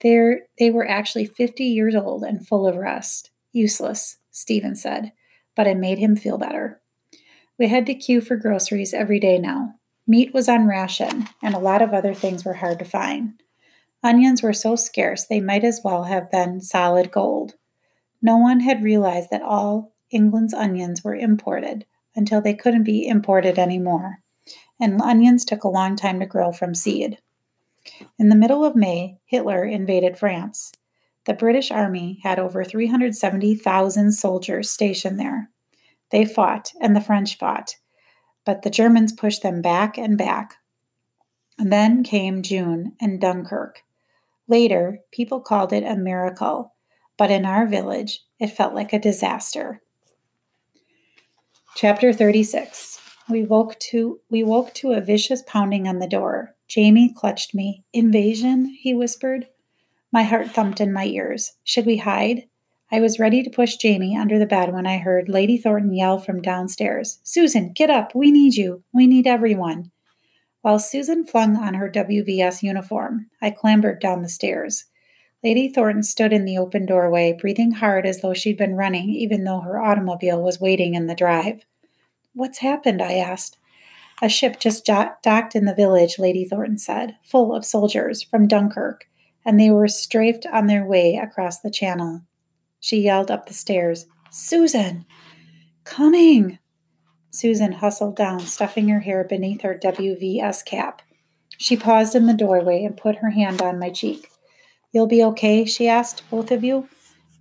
They're, 0.00 0.42
they 0.58 0.70
were 0.70 0.88
actually 0.88 1.26
50 1.26 1.64
years 1.64 1.94
old 1.94 2.22
and 2.22 2.46
full 2.46 2.66
of 2.66 2.76
rust. 2.76 3.30
Useless, 3.52 4.18
Stephen 4.30 4.76
said, 4.76 5.12
but 5.56 5.66
it 5.66 5.76
made 5.76 5.98
him 5.98 6.14
feel 6.14 6.38
better. 6.38 6.80
We 7.58 7.68
had 7.68 7.86
to 7.86 7.94
queue 7.94 8.20
for 8.20 8.36
groceries 8.36 8.94
every 8.94 9.18
day 9.18 9.38
now. 9.38 9.74
Meat 10.06 10.32
was 10.32 10.48
on 10.48 10.66
ration, 10.66 11.28
and 11.42 11.54
a 11.54 11.58
lot 11.58 11.82
of 11.82 11.92
other 11.92 12.14
things 12.14 12.44
were 12.44 12.54
hard 12.54 12.78
to 12.78 12.84
find. 12.84 13.42
Onions 14.02 14.42
were 14.42 14.52
so 14.52 14.76
scarce 14.76 15.24
they 15.24 15.40
might 15.40 15.64
as 15.64 15.80
well 15.82 16.04
have 16.04 16.30
been 16.30 16.60
solid 16.60 17.10
gold. 17.10 17.54
No 18.22 18.36
one 18.36 18.60
had 18.60 18.82
realized 18.82 19.30
that 19.30 19.42
all 19.42 19.92
England's 20.10 20.54
onions 20.54 21.02
were 21.02 21.14
imported 21.14 21.84
until 22.14 22.40
they 22.40 22.54
couldn't 22.54 22.84
be 22.84 23.06
imported 23.06 23.58
anymore, 23.58 24.22
and 24.80 25.00
onions 25.02 25.44
took 25.44 25.64
a 25.64 25.68
long 25.68 25.96
time 25.96 26.20
to 26.20 26.26
grow 26.26 26.52
from 26.52 26.74
seed. 26.74 27.18
In 28.18 28.28
the 28.28 28.36
middle 28.36 28.64
of 28.64 28.76
May, 28.76 29.18
Hitler 29.24 29.64
invaded 29.64 30.18
France. 30.18 30.72
The 31.24 31.34
British 31.34 31.70
Army 31.70 32.20
had 32.22 32.38
over 32.38 32.64
370,000 32.64 34.12
soldiers 34.12 34.70
stationed 34.70 35.20
there. 35.20 35.50
They 36.10 36.24
fought, 36.24 36.72
and 36.80 36.96
the 36.96 37.00
French 37.00 37.36
fought, 37.36 37.76
but 38.44 38.62
the 38.62 38.70
Germans 38.70 39.12
pushed 39.12 39.42
them 39.42 39.60
back 39.60 39.98
and 39.98 40.16
back. 40.16 40.56
And 41.58 41.72
then 41.72 42.02
came 42.02 42.42
June 42.42 42.94
and 43.00 43.20
Dunkirk. 43.20 43.82
Later, 44.46 45.00
people 45.12 45.40
called 45.40 45.72
it 45.72 45.84
a 45.84 45.96
miracle, 45.96 46.74
but 47.18 47.30
in 47.30 47.44
our 47.44 47.66
village, 47.66 48.20
it 48.40 48.46
felt 48.48 48.74
like 48.74 48.92
a 48.92 48.98
disaster. 48.98 49.82
Chapter 51.74 52.12
36. 52.12 52.98
We 53.28 53.44
woke 53.44 53.78
to 53.80 54.20
we 54.30 54.42
woke 54.42 54.72
to 54.74 54.92
a 54.92 55.02
vicious 55.02 55.42
pounding 55.46 55.86
on 55.86 55.98
the 55.98 56.08
door. 56.08 56.54
Jamie 56.68 57.12
clutched 57.12 57.54
me. 57.54 57.84
Invasion, 57.92 58.76
he 58.78 58.94
whispered. 58.94 59.46
My 60.12 60.22
heart 60.22 60.50
thumped 60.50 60.80
in 60.80 60.92
my 60.92 61.06
ears. 61.06 61.54
Should 61.64 61.86
we 61.86 61.96
hide? 61.96 62.44
I 62.90 63.00
was 63.00 63.18
ready 63.18 63.42
to 63.42 63.50
push 63.50 63.76
Jamie 63.76 64.16
under 64.16 64.38
the 64.38 64.46
bed 64.46 64.72
when 64.72 64.86
I 64.86 64.98
heard 64.98 65.28
Lady 65.28 65.58
Thorton 65.58 65.94
yell 65.94 66.18
from 66.18 66.40
downstairs 66.40 67.20
Susan, 67.22 67.72
get 67.74 67.90
up! 67.90 68.14
We 68.14 68.30
need 68.30 68.54
you! 68.54 68.82
We 68.94 69.06
need 69.06 69.26
everyone! 69.26 69.90
While 70.62 70.78
Susan 70.78 71.24
flung 71.24 71.56
on 71.56 71.74
her 71.74 71.90
WVS 71.90 72.62
uniform, 72.62 73.26
I 73.42 73.50
clambered 73.50 74.00
down 74.00 74.22
the 74.22 74.28
stairs. 74.28 74.86
Lady 75.44 75.68
Thorton 75.68 76.02
stood 76.02 76.32
in 76.32 76.44
the 76.44 76.58
open 76.58 76.86
doorway, 76.86 77.36
breathing 77.38 77.72
hard 77.72 78.06
as 78.06 78.22
though 78.22 78.34
she'd 78.34 78.56
been 78.56 78.74
running, 78.74 79.10
even 79.10 79.44
though 79.44 79.60
her 79.60 79.80
automobile 79.80 80.42
was 80.42 80.60
waiting 80.60 80.94
in 80.94 81.06
the 81.06 81.14
drive. 81.14 81.64
What's 82.34 82.58
happened? 82.58 83.02
I 83.02 83.14
asked. 83.14 83.57
A 84.20 84.28
ship 84.28 84.58
just 84.58 84.84
docked 84.84 85.54
in 85.54 85.64
the 85.64 85.74
village, 85.74 86.18
Lady 86.18 86.44
Thorton 86.44 86.78
said, 86.78 87.16
full 87.22 87.54
of 87.54 87.64
soldiers 87.64 88.22
from 88.22 88.48
Dunkirk, 88.48 89.06
and 89.44 89.60
they 89.60 89.70
were 89.70 89.86
strafed 89.86 90.44
on 90.46 90.66
their 90.66 90.84
way 90.84 91.14
across 91.14 91.60
the 91.60 91.70
channel. 91.70 92.22
She 92.80 93.00
yelled 93.00 93.30
up 93.30 93.46
the 93.46 93.54
stairs, 93.54 94.06
Susan! 94.30 95.06
Coming! 95.84 96.58
Susan 97.30 97.72
hustled 97.72 98.16
down, 98.16 98.40
stuffing 98.40 98.88
her 98.88 99.00
hair 99.00 99.22
beneath 99.22 99.62
her 99.62 99.78
WVS 99.80 100.64
cap. 100.64 101.02
She 101.56 101.76
paused 101.76 102.14
in 102.14 102.26
the 102.26 102.34
doorway 102.34 102.84
and 102.84 102.96
put 102.96 103.16
her 103.16 103.30
hand 103.30 103.62
on 103.62 103.78
my 103.78 103.90
cheek. 103.90 104.30
You'll 104.92 105.06
be 105.06 105.22
okay? 105.22 105.64
she 105.64 105.88
asked, 105.88 106.28
both 106.30 106.50
of 106.50 106.64
you. 106.64 106.88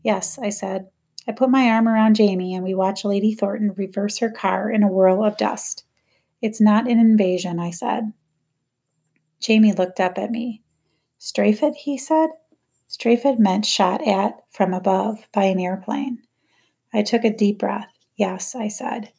Yes, 0.03 0.37
I 0.37 0.49
said. 0.49 0.89
I 1.27 1.31
put 1.31 1.49
my 1.49 1.69
arm 1.69 1.87
around 1.87 2.15
Jamie 2.15 2.53
and 2.53 2.63
we 2.63 2.73
watched 2.73 3.03
Lady 3.03 3.33
Thorton 3.33 3.73
reverse 3.75 4.19
her 4.19 4.29
car 4.29 4.69
in 4.69 4.83
a 4.83 4.87
whirl 4.87 5.23
of 5.23 5.37
dust. 5.37 5.83
It's 6.41 6.61
not 6.61 6.89
an 6.89 6.99
invasion, 6.99 7.59
I 7.59 7.71
said. 7.71 8.13
Jamie 9.39 9.73
looked 9.73 9.99
up 9.99 10.17
at 10.17 10.31
me. 10.31 10.63
Strafe 11.17 11.63
it, 11.63 11.75
he 11.75 11.97
said. 11.97 12.29
Strafed 12.87 13.39
meant 13.39 13.65
shot 13.65 14.05
at 14.07 14.39
from 14.49 14.73
above 14.73 15.27
by 15.33 15.45
an 15.45 15.59
airplane. 15.59 16.19
I 16.93 17.01
took 17.01 17.23
a 17.25 17.35
deep 17.35 17.59
breath. 17.59 17.91
Yes, 18.15 18.55
I 18.55 18.69
said. 18.69 19.11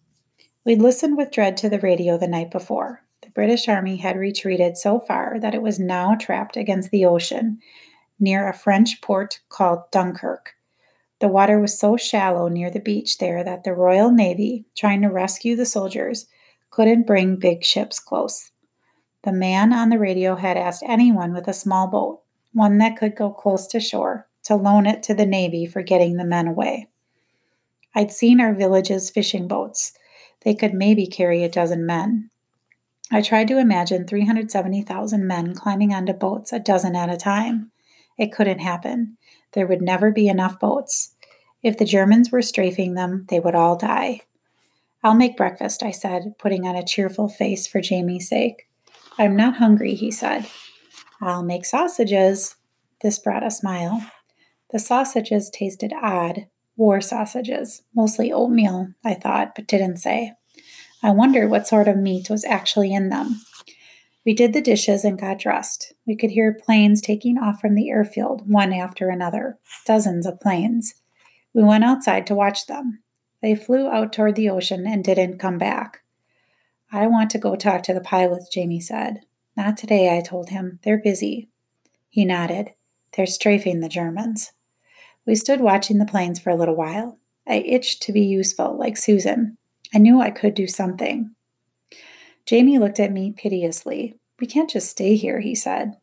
We'd 0.65 0.81
listened 0.81 1.17
with 1.17 1.31
dread 1.31 1.57
to 1.59 1.69
the 1.69 1.79
radio 1.79 2.17
the 2.17 2.29
night 2.29 2.51
before. 2.51 3.03
The 3.23 3.31
British 3.31 3.69
Army 3.69 3.97
had 3.97 4.17
retreated 4.17 4.77
so 4.77 4.99
far 4.99 5.39
that 5.41 5.55
it 5.55 5.63
was 5.63 5.79
now 5.79 6.15
trapped 6.15 6.57
against 6.57 6.91
the 6.91 7.05
ocean 7.05 7.59
near 8.19 8.49
a 8.49 8.55
French 8.55 9.01
port 9.01 9.41
called 9.49 9.91
Dunkirk. 9.91 10.55
The 11.21 11.29
water 11.29 11.61
was 11.61 11.79
so 11.79 11.97
shallow 11.97 12.49
near 12.49 12.71
the 12.71 12.81
beach 12.81 13.19
there 13.19 13.45
that 13.45 13.65
the 13.65 13.75
Royal 13.75 14.11
Navy, 14.11 14.67
trying 14.77 15.03
to 15.03 15.09
rescue 15.09 15.57
the 15.57 15.67
soldiers, 15.67 16.27
couldn't 16.71 17.07
bring 17.07 17.37
big 17.37 17.65
ships 17.65 17.99
close. 17.99 18.51
The 19.25 19.33
man 19.33 19.73
on 19.73 19.89
the 19.89 19.99
radio 19.99 20.37
had 20.37 20.57
asked 20.57 20.85
anyone 20.87 21.33
with 21.33 21.49
a 21.49 21.53
small 21.53 21.89
boat 21.89 22.23
one 22.53 22.79
that 22.79 22.97
could 22.97 23.15
go 23.15 23.31
close 23.31 23.67
to 23.69 23.81
shore, 23.81 24.27
to 24.45 24.57
loan 24.57 24.87
it 24.87 25.03
to 25.05 25.15
the 25.15 25.27
Navy 25.27 25.67
for 25.67 25.83
getting 25.83 26.17
the 26.17 26.25
men 26.25 26.47
away. 26.47 26.89
I'd 27.95 28.11
seen 28.13 28.41
our 28.41 28.55
village's 28.55 29.11
fishing 29.11 29.49
boats. 29.49 29.93
They 30.43 30.55
could 30.55 30.75
maybe 30.75 31.07
carry 31.07 31.43
a 31.45 31.49
dozen 31.49 31.87
men. 31.87 32.31
I 33.11 33.23
tried 33.23 33.49
to 33.49 33.59
imagine 33.59 34.07
370,000 34.07 35.27
men 35.27 35.55
climbing 35.55 35.95
onto 35.95 36.13
boats 36.13 36.53
a 36.53 36.59
dozen 36.59 36.95
at 36.95 37.11
a 37.11 37.17
time. 37.17 37.71
It 38.19 38.33
couldn't 38.33 38.59
happen. 38.59 39.17
There 39.53 39.67
would 39.67 39.83
never 39.83 40.11
be 40.11 40.29
enough 40.29 40.61
boats. 40.61 41.15
If 41.63 41.79
the 41.79 41.85
Germans 41.85 42.31
were 42.31 42.43
strafing 42.43 42.95
them, 42.95 43.25
they 43.29 43.41
would 43.41 43.55
all 43.55 43.77
die. 43.77 44.23
I'll 45.03 45.15
make 45.15 45.37
breakfast, 45.37 45.83
I 45.83 45.91
said, 45.91 46.35
putting 46.39 46.67
on 46.67 46.75
a 46.75 46.85
cheerful 46.85 47.29
face 47.29 47.67
for 47.67 47.81
Jamie's 47.81 48.29
sake. 48.29 48.69
I'm 49.17 49.37
not 49.37 49.57
hungry, 49.57 49.95
he 49.95 50.11
said. 50.11 50.47
I'll 51.21 51.43
make 51.43 51.65
sausages. 51.65 52.57
This 53.03 53.19
brought 53.19 53.47
a 53.47 53.51
smile. 53.51 54.05
The 54.71 54.79
sausages 54.79 55.51
tasted 55.51 55.93
odd, 56.03 56.47
war 56.77 57.01
sausages, 57.01 57.83
mostly 57.95 58.33
oatmeal, 58.33 58.89
I 59.05 59.15
thought, 59.15 59.55
but 59.55 59.67
didn't 59.67 59.99
say. 59.99 60.33
I 61.03 61.13
wondered 61.13 61.49
what 61.49 61.69
sort 61.69 61.89
of 61.89 61.97
meat 61.97 62.29
was 62.29 62.45
actually 62.45 62.93
in 62.93 63.09
them. 63.09 63.41
We 64.27 64.35
did 64.35 64.53
the 64.53 64.61
dishes 64.61 65.05
and 65.05 65.19
got 65.19 65.39
dressed. 65.39 65.95
We 66.07 66.17
could 66.17 66.31
hear 66.31 66.59
planes 66.61 67.01
taking 67.01 67.39
off 67.39 67.61
from 67.61 67.75
the 67.75 67.89
airfield, 67.89 68.51
one 68.51 68.73
after 68.73 69.09
another, 69.09 69.59
dozens 69.87 70.27
of 70.27 70.41
planes. 70.41 70.95
We 71.55 71.63
went 71.63 71.85
outside 71.85 72.27
to 72.27 72.35
watch 72.35 72.67
them. 72.67 73.03
They 73.43 73.55
flew 73.55 73.89
out 73.89 74.13
toward 74.13 74.35
the 74.35 74.51
ocean 74.51 74.87
and 74.87 75.05
didn't 75.05 75.39
come 75.39 75.59
back. 75.59 76.03
I 76.91 77.07
want 77.07 77.31
to 77.31 77.39
go 77.39 77.55
talk 77.55 77.83
to 77.85 77.95
the 77.95 78.01
pilots, 78.01 78.49
Jamie 78.49 78.81
said. 78.81 79.21
Not 79.57 79.77
today, 79.77 80.17
I 80.17 80.21
told 80.21 80.49
him. 80.51 80.79
They're 80.83 81.03
busy. 81.03 81.49
He 82.09 82.25
nodded. 82.25 82.71
They're 83.17 83.27
strafing 83.27 83.81
the 83.81 83.89
Germans. 83.89 84.53
We 85.27 85.35
stood 85.35 85.61
watching 85.61 85.99
the 85.99 86.07
planes 86.07 86.41
for 86.41 86.51
a 86.51 86.57
little 86.57 86.77
while. 86.77 87.19
I 87.47 87.57
itched 87.57 88.03
to 88.03 88.13
be 88.13 88.23
useful, 88.23 88.77
like 88.79 88.97
Susan. 88.97 89.59
I 89.95 89.99
knew 89.99 90.21
I 90.21 90.31
could 90.31 90.55
do 90.55 90.67
something. 90.67 91.35
Jamie 92.47 92.79
looked 92.79 93.01
at 93.01 93.13
me 93.13 93.33
piteously. 93.37 94.17
We 94.41 94.47
can't 94.47 94.71
just 94.71 94.91
stay 94.91 95.17
here, 95.17 95.41
he 95.41 95.55
said. 95.55 95.97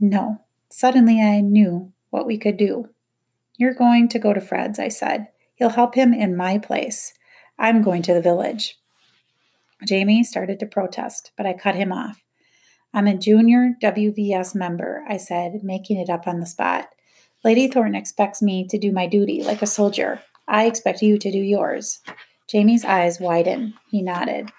No. 0.00 0.40
Suddenly 0.70 1.20
I 1.20 1.40
knew 1.40 1.92
what 2.10 2.26
we 2.26 2.36
could 2.36 2.56
do. 2.56 2.88
You're 3.56 3.74
going 3.74 4.08
to 4.08 4.18
go 4.18 4.32
to 4.32 4.40
Fred's, 4.40 4.78
I 4.78 4.88
said. 4.88 5.28
You'll 5.58 5.70
help 5.70 5.94
him 5.94 6.12
in 6.12 6.36
my 6.36 6.58
place. 6.58 7.12
I'm 7.58 7.82
going 7.82 8.02
to 8.02 8.14
the 8.14 8.20
village. 8.20 8.78
Jamie 9.86 10.24
started 10.24 10.58
to 10.60 10.66
protest, 10.66 11.32
but 11.36 11.46
I 11.46 11.52
cut 11.52 11.74
him 11.74 11.92
off. 11.92 12.24
I'm 12.92 13.06
a 13.06 13.16
junior 13.16 13.74
WVS 13.82 14.54
member, 14.54 15.04
I 15.08 15.16
said, 15.16 15.60
making 15.62 15.98
it 15.98 16.08
up 16.08 16.26
on 16.26 16.40
the 16.40 16.46
spot. 16.46 16.88
Lady 17.44 17.68
Thorton 17.68 17.94
expects 17.94 18.40
me 18.40 18.66
to 18.68 18.78
do 18.78 18.92
my 18.92 19.06
duty 19.06 19.42
like 19.42 19.62
a 19.62 19.66
soldier. 19.66 20.22
I 20.46 20.66
expect 20.66 21.02
you 21.02 21.18
to 21.18 21.30
do 21.30 21.38
yours. 21.38 22.00
Jamie's 22.48 22.84
eyes 22.84 23.20
widened. 23.20 23.74
He 23.90 24.02
nodded. 24.02 24.50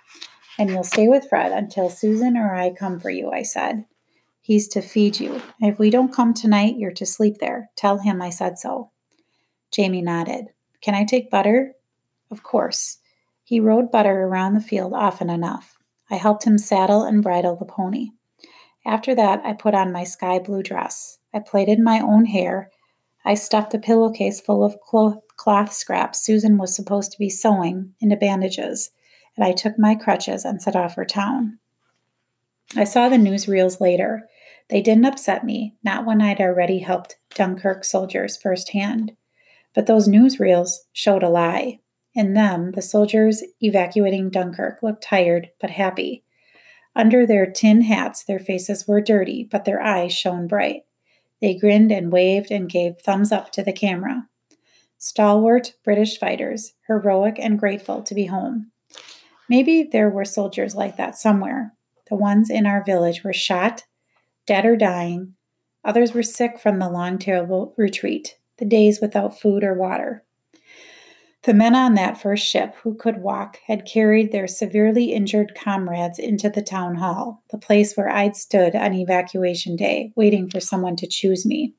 And 0.57 0.69
you'll 0.69 0.83
stay 0.83 1.07
with 1.07 1.27
Fred 1.29 1.51
until 1.51 1.89
Susan 1.89 2.37
or 2.37 2.55
I 2.55 2.71
come 2.71 2.99
for 2.99 3.09
you, 3.09 3.31
I 3.31 3.43
said. 3.43 3.85
He's 4.41 4.67
to 4.69 4.81
feed 4.81 5.19
you. 5.19 5.41
If 5.59 5.79
we 5.79 5.89
don't 5.89 6.13
come 6.13 6.33
tonight, 6.33 6.75
you're 6.77 6.91
to 6.91 7.05
sleep 7.05 7.37
there. 7.39 7.69
Tell 7.75 7.99
him 7.99 8.21
I 8.21 8.29
said 8.29 8.59
so. 8.59 8.91
Jamie 9.71 10.01
nodded. 10.01 10.47
Can 10.85 10.93
I 10.93 11.03
take 11.03 11.31
butter? 11.31 11.73
Of 12.29 12.43
course. 12.43 12.99
He 13.43 13.59
rode 13.59 13.89
butter 13.89 14.25
around 14.25 14.53
the 14.53 14.61
field 14.61 14.93
often 14.93 15.31
enough. 15.31 15.79
I 16.11 16.15
helped 16.17 16.43
him 16.43 16.59
saddle 16.59 17.01
and 17.01 17.23
bridle 17.23 17.55
the 17.55 17.65
pony. 17.65 18.09
After 18.85 19.15
that, 19.15 19.41
I 19.43 19.53
put 19.53 19.73
on 19.73 19.91
my 19.91 20.03
sky 20.03 20.37
blue 20.37 20.61
dress. 20.61 21.17
I 21.33 21.39
plaited 21.39 21.79
my 21.79 21.99
own 21.99 22.25
hair. 22.25 22.69
I 23.25 23.33
stuffed 23.33 23.73
a 23.73 23.79
pillowcase 23.79 24.39
full 24.39 24.63
of 24.63 24.79
cloth 24.79 25.73
scraps 25.73 26.23
Susan 26.23 26.59
was 26.59 26.75
supposed 26.75 27.11
to 27.13 27.17
be 27.17 27.31
sewing 27.31 27.95
into 27.99 28.15
bandages, 28.15 28.91
and 29.35 29.43
I 29.43 29.53
took 29.53 29.79
my 29.79 29.95
crutches 29.95 30.45
and 30.45 30.61
set 30.61 30.75
off 30.75 30.93
for 30.93 31.03
town. 31.03 31.57
I 32.75 32.83
saw 32.83 33.09
the 33.09 33.15
newsreels 33.15 33.81
later. 33.81 34.29
They 34.69 34.83
didn't 34.83 35.05
upset 35.05 35.43
me, 35.43 35.77
not 35.83 36.05
when 36.05 36.21
I'd 36.21 36.39
already 36.39 36.77
helped 36.77 37.17
Dunkirk 37.33 37.83
soldiers 37.83 38.37
firsthand. 38.37 39.13
But 39.75 39.85
those 39.85 40.07
newsreels 40.07 40.77
showed 40.93 41.21
a 41.21 41.29
lie. 41.29 41.79
In 42.13 42.33
them, 42.33 42.71
the 42.71 42.81
soldiers 42.81 43.43
evacuating 43.61 44.29
Dunkirk 44.29 44.81
looked 44.81 45.03
tired 45.03 45.51
but 45.59 45.71
happy. 45.71 46.23
Under 46.95 47.25
their 47.25 47.45
tin 47.45 47.81
hats, 47.81 48.23
their 48.23 48.39
faces 48.39 48.87
were 48.87 49.01
dirty, 49.01 49.43
but 49.43 49.65
their 49.65 49.81
eyes 49.81 50.13
shone 50.13 50.47
bright. 50.47 50.83
They 51.41 51.55
grinned 51.55 51.91
and 51.91 52.11
waved 52.11 52.51
and 52.51 52.69
gave 52.69 52.99
thumbs 52.99 53.33
up 53.33 53.51
to 53.51 53.63
the 53.63 53.73
camera. 53.73 54.29
Stalwart 54.97 55.73
British 55.83 56.17
fighters, 56.17 56.73
heroic 56.87 57.37
and 57.37 57.59
grateful 57.59 58.01
to 58.01 58.15
be 58.15 58.27
home. 58.27 58.71
Maybe 59.49 59.83
there 59.83 60.09
were 60.09 60.25
soldiers 60.25 60.73
like 60.73 60.95
that 60.95 61.17
somewhere. 61.17 61.73
The 62.09 62.15
ones 62.15 62.49
in 62.49 62.65
our 62.65 62.83
village 62.83 63.23
were 63.23 63.33
shot, 63.33 63.83
dead 64.47 64.65
or 64.65 64.77
dying. 64.77 65.35
Others 65.83 66.13
were 66.13 66.23
sick 66.23 66.59
from 66.59 66.79
the 66.79 66.89
long, 66.89 67.19
terrible 67.19 67.73
retreat, 67.77 68.37
the 68.57 68.65
days 68.65 68.99
without 69.01 69.39
food 69.39 69.63
or 69.63 69.73
water. 69.73 70.23
The 71.43 71.53
men 71.53 71.75
on 71.75 71.93
that 71.93 72.19
first 72.19 72.47
ship 72.47 72.73
who 72.81 72.95
could 72.95 73.21
walk 73.21 73.59
had 73.67 73.85
carried 73.85 74.31
their 74.31 74.47
severely 74.47 75.13
injured 75.13 75.53
comrades 75.53 76.17
into 76.17 76.49
the 76.49 76.63
town 76.63 76.95
hall, 76.95 77.43
the 77.51 77.59
place 77.59 77.95
where 77.95 78.09
I'd 78.09 78.35
stood 78.35 78.75
on 78.75 78.95
evacuation 78.95 79.75
day, 79.75 80.11
waiting 80.15 80.49
for 80.49 80.59
someone 80.59 80.95
to 80.95 81.07
choose 81.07 81.45
me. 81.45 81.75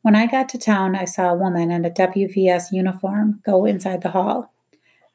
When 0.00 0.16
I 0.16 0.26
got 0.26 0.48
to 0.50 0.58
town, 0.58 0.96
I 0.96 1.04
saw 1.04 1.30
a 1.30 1.36
woman 1.36 1.70
in 1.70 1.84
a 1.84 1.90
WVS 1.90 2.72
uniform 2.72 3.40
go 3.44 3.66
inside 3.66 4.00
the 4.00 4.10
hall. 4.10 4.52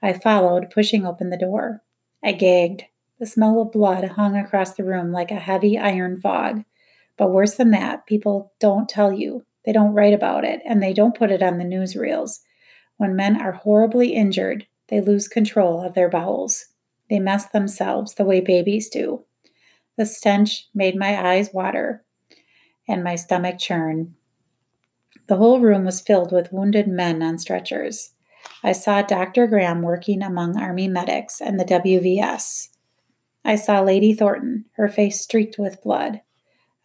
I 0.04 0.14
followed, 0.14 0.70
pushing 0.70 1.06
open 1.06 1.32
the 1.32 1.38
door. 1.38 1.82
I 2.24 2.34
gagged. 2.34 2.84
The 3.20 3.26
smell 3.26 3.60
of 3.60 3.72
blood 3.72 4.04
hung 4.10 4.38
across 4.38 4.76
the 4.76 4.84
room 4.84 5.12
like 5.12 5.32
a 5.32 5.36
heavy 5.36 5.80
iron 5.80 6.22
fog. 6.22 6.64
But 7.18 7.32
worse 7.32 7.56
than 7.56 7.72
that, 7.72 8.06
people 8.06 8.54
don't 8.60 8.88
tell 8.88 9.12
you. 9.12 9.44
They 9.68 9.74
don't 9.74 9.94
write 9.94 10.14
about 10.14 10.46
it, 10.46 10.62
and 10.66 10.82
they 10.82 10.94
don't 10.94 11.14
put 11.14 11.30
it 11.30 11.44
on 11.44 11.58
the 11.58 11.66
newsreels. 11.66 12.40
When 12.96 13.18
men 13.18 13.42
are 13.42 13.52
horribly 13.52 14.14
injured, 14.14 14.66
they 14.88 15.02
lose 15.02 15.28
control 15.28 15.82
of 15.82 15.94
their 15.94 16.10
bowels. 16.10 16.68
They 17.10 17.20
mess 17.20 17.48
themselves 17.48 18.14
the 18.14 18.24
way 18.24 18.40
babies 18.40 18.88
do. 18.88 19.26
The 19.98 20.06
stench 20.06 20.70
made 20.74 20.96
my 20.96 21.22
eyes 21.22 21.54
water 21.54 22.06
and 22.88 23.04
my 23.04 23.16
stomach 23.16 23.60
churn. 23.60 24.16
The 25.28 25.36
whole 25.36 25.60
room 25.60 25.84
was 25.84 26.00
filled 26.00 26.32
with 26.32 26.54
wounded 26.54 26.88
men 26.88 27.22
on 27.22 27.38
stretchers. 27.38 28.14
I 28.64 28.72
saw 28.72 29.02
Dr. 29.02 29.48
Graham 29.48 29.82
working 29.82 30.24
among 30.24 30.58
Army 30.58 30.88
medics 30.88 31.42
and 31.42 31.60
the 31.60 31.66
WVS. 31.66 32.70
I 33.44 33.58
saw 33.58 33.82
Lady 33.82 34.14
Thorton, 34.14 34.64
her 34.78 34.88
face 34.88 35.20
streaked 35.20 35.60
with 35.60 35.84
blood. 35.84 36.22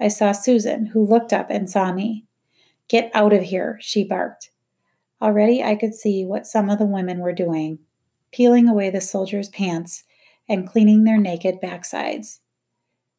I 0.00 0.08
saw 0.08 0.32
Susan, 0.32 0.86
who 0.86 1.06
looked 1.06 1.32
up 1.32 1.48
and 1.48 1.70
saw 1.70 1.92
me. 1.92 2.26
Get 2.92 3.10
out 3.14 3.32
of 3.32 3.44
here, 3.44 3.78
she 3.80 4.04
barked. 4.04 4.50
Already 5.22 5.62
I 5.62 5.76
could 5.76 5.94
see 5.94 6.26
what 6.26 6.46
some 6.46 6.68
of 6.68 6.78
the 6.78 6.84
women 6.84 7.20
were 7.20 7.32
doing 7.32 7.78
peeling 8.30 8.68
away 8.68 8.90
the 8.90 9.00
soldiers' 9.00 9.48
pants 9.48 10.04
and 10.46 10.68
cleaning 10.68 11.04
their 11.04 11.16
naked 11.16 11.58
backsides. 11.58 12.40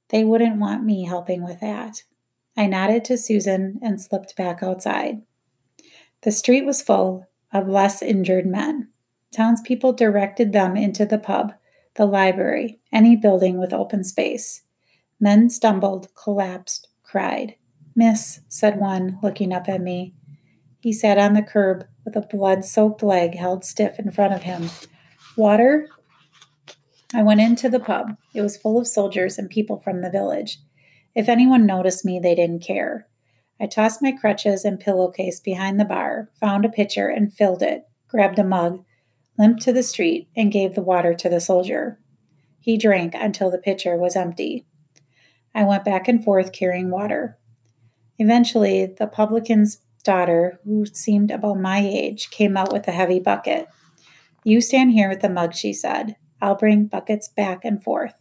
They 0.09 0.23
wouldn't 0.23 0.59
want 0.59 0.83
me 0.83 1.05
helping 1.05 1.43
with 1.43 1.59
that. 1.61 2.03
I 2.55 2.67
nodded 2.67 3.03
to 3.05 3.17
Susan 3.17 3.79
and 3.81 3.99
slipped 3.99 4.35
back 4.35 4.61
outside. 4.61 5.23
The 6.21 6.31
street 6.31 6.65
was 6.65 6.83
full 6.83 7.25
of 7.51 7.67
less 7.67 8.03
injured 8.03 8.45
men. 8.45 8.89
Townspeople 9.31 9.93
directed 9.93 10.53
them 10.53 10.77
into 10.77 11.03
the 11.03 11.17
pub, 11.17 11.53
the 11.95 12.05
library, 12.05 12.79
any 12.91 13.15
building 13.15 13.57
with 13.57 13.73
open 13.73 14.03
space. 14.03 14.61
Men 15.19 15.49
stumbled, 15.49 16.13
collapsed, 16.13 16.89
cried. 17.01 17.55
Miss, 17.95 18.41
said 18.47 18.79
one, 18.79 19.19
looking 19.21 19.53
up 19.53 19.69
at 19.69 19.81
me. 19.81 20.13
He 20.79 20.91
sat 20.91 21.17
on 21.17 21.33
the 21.33 21.41
curb 21.41 21.85
with 22.03 22.15
a 22.15 22.21
blood 22.21 22.65
soaked 22.65 23.03
leg 23.03 23.35
held 23.35 23.63
stiff 23.63 23.99
in 23.99 24.11
front 24.11 24.33
of 24.33 24.43
him. 24.43 24.69
Water? 25.37 25.87
I 27.13 27.23
went 27.23 27.41
into 27.41 27.69
the 27.69 27.79
pub. 27.79 28.17
It 28.33 28.41
was 28.41 28.57
full 28.57 28.79
of 28.79 28.87
soldiers 28.87 29.37
and 29.37 29.49
people 29.49 29.77
from 29.77 30.01
the 30.01 30.09
village. 30.09 30.59
If 31.15 31.29
anyone 31.29 31.65
noticed 31.65 32.03
me, 32.03 32.19
they 32.19 32.33
didn't 32.33 32.65
care. 32.65 33.07
I 33.61 33.67
tossed 33.67 34.01
my 34.01 34.11
crutches 34.11 34.65
and 34.65 34.79
pillowcase 34.79 35.39
behind 35.39 35.79
the 35.79 35.85
bar, 35.85 36.29
found 36.39 36.65
a 36.65 36.69
pitcher 36.69 37.07
and 37.07 37.33
filled 37.33 37.61
it, 37.61 37.85
grabbed 38.07 38.39
a 38.39 38.43
mug, 38.43 38.83
limped 39.37 39.61
to 39.61 39.71
the 39.71 39.83
street, 39.83 40.27
and 40.35 40.51
gave 40.51 40.73
the 40.73 40.81
water 40.81 41.13
to 41.13 41.29
the 41.29 41.39
soldier. 41.39 41.99
He 42.59 42.77
drank 42.77 43.13
until 43.13 43.51
the 43.51 43.57
pitcher 43.57 43.95
was 43.95 44.15
empty. 44.15 44.65
I 45.53 45.63
went 45.63 45.85
back 45.85 46.07
and 46.07 46.23
forth 46.23 46.51
carrying 46.51 46.89
water. 46.89 47.37
Eventually, 48.19 48.85
the 48.85 49.07
publican's 49.07 49.79
daughter, 50.03 50.59
who 50.63 50.85
seemed 50.85 51.31
about 51.31 51.59
my 51.59 51.79
age, 51.79 52.29
came 52.29 52.57
out 52.57 52.71
with 52.71 52.87
a 52.87 52.91
heavy 52.91 53.19
bucket. 53.19 53.67
You 54.43 54.61
stand 54.61 54.91
here 54.91 55.09
with 55.09 55.21
the 55.21 55.29
mug, 55.29 55.55
she 55.55 55.73
said. 55.73 56.15
I'll 56.41 56.55
bring 56.55 56.85
buckets 56.85 57.29
back 57.29 57.63
and 57.63 57.81
forth. 57.81 58.19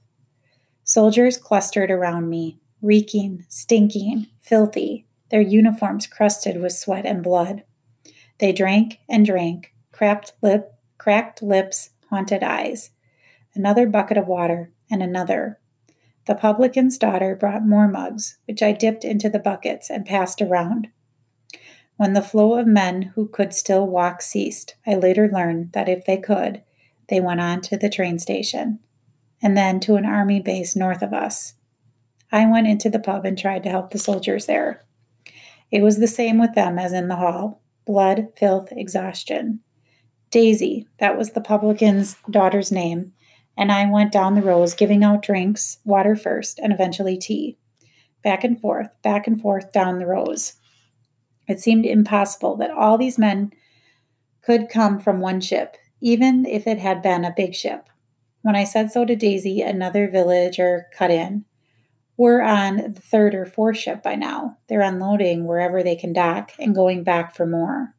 Soldiers 0.84 1.36
clustered 1.36 1.90
around 1.90 2.28
me, 2.28 2.60
reeking, 2.80 3.44
stinking, 3.48 4.28
filthy, 4.40 5.06
their 5.30 5.40
uniforms 5.40 6.06
crusted 6.06 6.60
with 6.60 6.72
sweat 6.72 7.06
and 7.06 7.22
blood. 7.22 7.64
They 8.38 8.52
drank 8.52 8.98
and 9.08 9.24
drank, 9.24 9.72
cracked 9.90 10.34
lip, 10.42 10.74
cracked 10.98 11.42
lips, 11.42 11.90
haunted 12.10 12.42
eyes. 12.42 12.90
Another 13.54 13.86
bucket 13.86 14.18
of 14.18 14.28
water, 14.28 14.72
and 14.90 15.02
another. 15.02 15.58
The 16.26 16.34
publican's 16.34 16.98
daughter 16.98 17.34
brought 17.34 17.66
more 17.66 17.88
mugs, 17.88 18.38
which 18.46 18.62
I 18.62 18.72
dipped 18.72 19.04
into 19.04 19.28
the 19.28 19.38
buckets 19.38 19.90
and 19.90 20.06
passed 20.06 20.40
around. 20.40 20.88
When 21.96 22.12
the 22.12 22.22
flow 22.22 22.58
of 22.58 22.66
men 22.66 23.12
who 23.14 23.28
could 23.28 23.52
still 23.52 23.86
walk 23.86 24.22
ceased, 24.22 24.76
I 24.86 24.94
later 24.94 25.28
learned 25.28 25.72
that 25.72 25.88
if 25.88 26.04
they 26.04 26.16
could, 26.16 26.62
they 27.08 27.20
went 27.20 27.40
on 27.40 27.60
to 27.62 27.76
the 27.76 27.90
train 27.90 28.18
station 28.18 28.78
and 29.42 29.56
then 29.56 29.80
to 29.80 29.96
an 29.96 30.06
army 30.06 30.40
base 30.40 30.76
north 30.76 31.02
of 31.02 31.12
us. 31.12 31.54
I 32.30 32.46
went 32.46 32.68
into 32.68 32.88
the 32.88 33.00
pub 33.00 33.26
and 33.26 33.36
tried 33.36 33.64
to 33.64 33.70
help 33.70 33.90
the 33.90 33.98
soldiers 33.98 34.46
there. 34.46 34.84
It 35.70 35.82
was 35.82 35.98
the 35.98 36.06
same 36.06 36.38
with 36.38 36.54
them 36.54 36.78
as 36.78 36.92
in 36.92 37.08
the 37.08 37.16
hall 37.16 37.60
blood, 37.84 38.28
filth, 38.36 38.68
exhaustion. 38.70 39.58
Daisy, 40.30 40.86
that 40.98 41.18
was 41.18 41.32
the 41.32 41.40
publican's 41.40 42.16
daughter's 42.30 42.70
name, 42.70 43.12
and 43.56 43.70
I 43.70 43.90
went 43.90 44.12
down 44.12 44.34
the 44.34 44.42
rows 44.42 44.74
giving 44.74 45.04
out 45.04 45.22
drinks, 45.22 45.78
water 45.84 46.16
first, 46.16 46.58
and 46.58 46.72
eventually 46.72 47.16
tea. 47.16 47.58
Back 48.22 48.44
and 48.44 48.60
forth, 48.60 48.88
back 49.02 49.26
and 49.26 49.40
forth 49.40 49.72
down 49.72 49.98
the 49.98 50.06
rows. 50.06 50.54
It 51.48 51.60
seemed 51.60 51.84
impossible 51.84 52.56
that 52.56 52.70
all 52.70 52.96
these 52.96 53.18
men 53.18 53.52
could 54.42 54.68
come 54.68 54.98
from 54.98 55.20
one 55.20 55.40
ship, 55.40 55.76
even 56.00 56.46
if 56.46 56.66
it 56.66 56.78
had 56.78 57.02
been 57.02 57.24
a 57.24 57.34
big 57.36 57.54
ship. 57.54 57.88
When 58.42 58.56
I 58.56 58.64
said 58.64 58.90
so 58.90 59.04
to 59.04 59.14
Daisy, 59.14 59.60
another 59.60 60.08
villager 60.08 60.86
cut 60.96 61.10
in. 61.10 61.44
We're 62.16 62.42
on 62.42 62.76
the 62.76 63.00
third 63.00 63.34
or 63.34 63.46
fourth 63.46 63.78
ship 63.78 64.02
by 64.02 64.16
now. 64.16 64.58
They're 64.68 64.80
unloading 64.80 65.46
wherever 65.46 65.82
they 65.82 65.96
can 65.96 66.12
dock 66.12 66.52
and 66.58 66.74
going 66.74 67.04
back 67.04 67.34
for 67.34 67.46
more. 67.46 67.94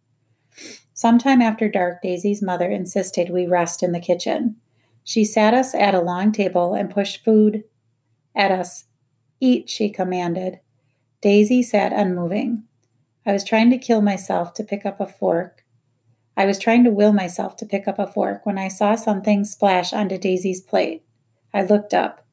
Sometime 0.94 1.42
after 1.42 1.68
dark, 1.68 2.02
Daisy's 2.02 2.42
mother 2.42 2.70
insisted 2.70 3.30
we 3.30 3.48
rest 3.48 3.82
in 3.82 3.92
the 3.92 4.00
kitchen. 4.00 4.58
She 5.04 5.26
sat 5.26 5.54
us 5.54 5.76
at 5.76 5.96
a 5.96 6.02
long 6.02 6.32
table 6.32 6.74
and 6.74 6.90
pushed 6.90 7.24
food 7.24 7.64
at 8.36 8.52
us. 8.52 8.86
Eat, 9.40 9.70
she 9.70 9.90
commanded. 9.90 10.60
Daisy 11.22 11.62
sat 11.62 11.92
unmoving. 11.92 12.64
I 13.26 13.32
was 13.32 13.44
trying 13.44 13.70
to 13.72 13.78
kill 13.78 14.02
myself 14.02 14.54
to 14.56 14.64
pick 14.64 14.86
up 14.86 15.00
a 15.00 15.08
fork. 15.08 15.64
I 16.36 16.46
was 16.46 16.58
trying 16.58 16.84
to 16.84 16.90
will 16.90 17.14
myself 17.14 17.56
to 17.58 17.66
pick 17.66 17.88
up 17.88 18.00
a 18.00 18.08
fork 18.08 18.46
when 18.46 18.58
I 18.58 18.68
saw 18.68 18.96
something 18.96 19.46
splash 19.46 19.94
onto 19.94 20.18
Daisy's 20.18 20.62
plate. 20.62 21.04
I 21.54 21.62
looked 21.64 21.94
up. 21.94 22.26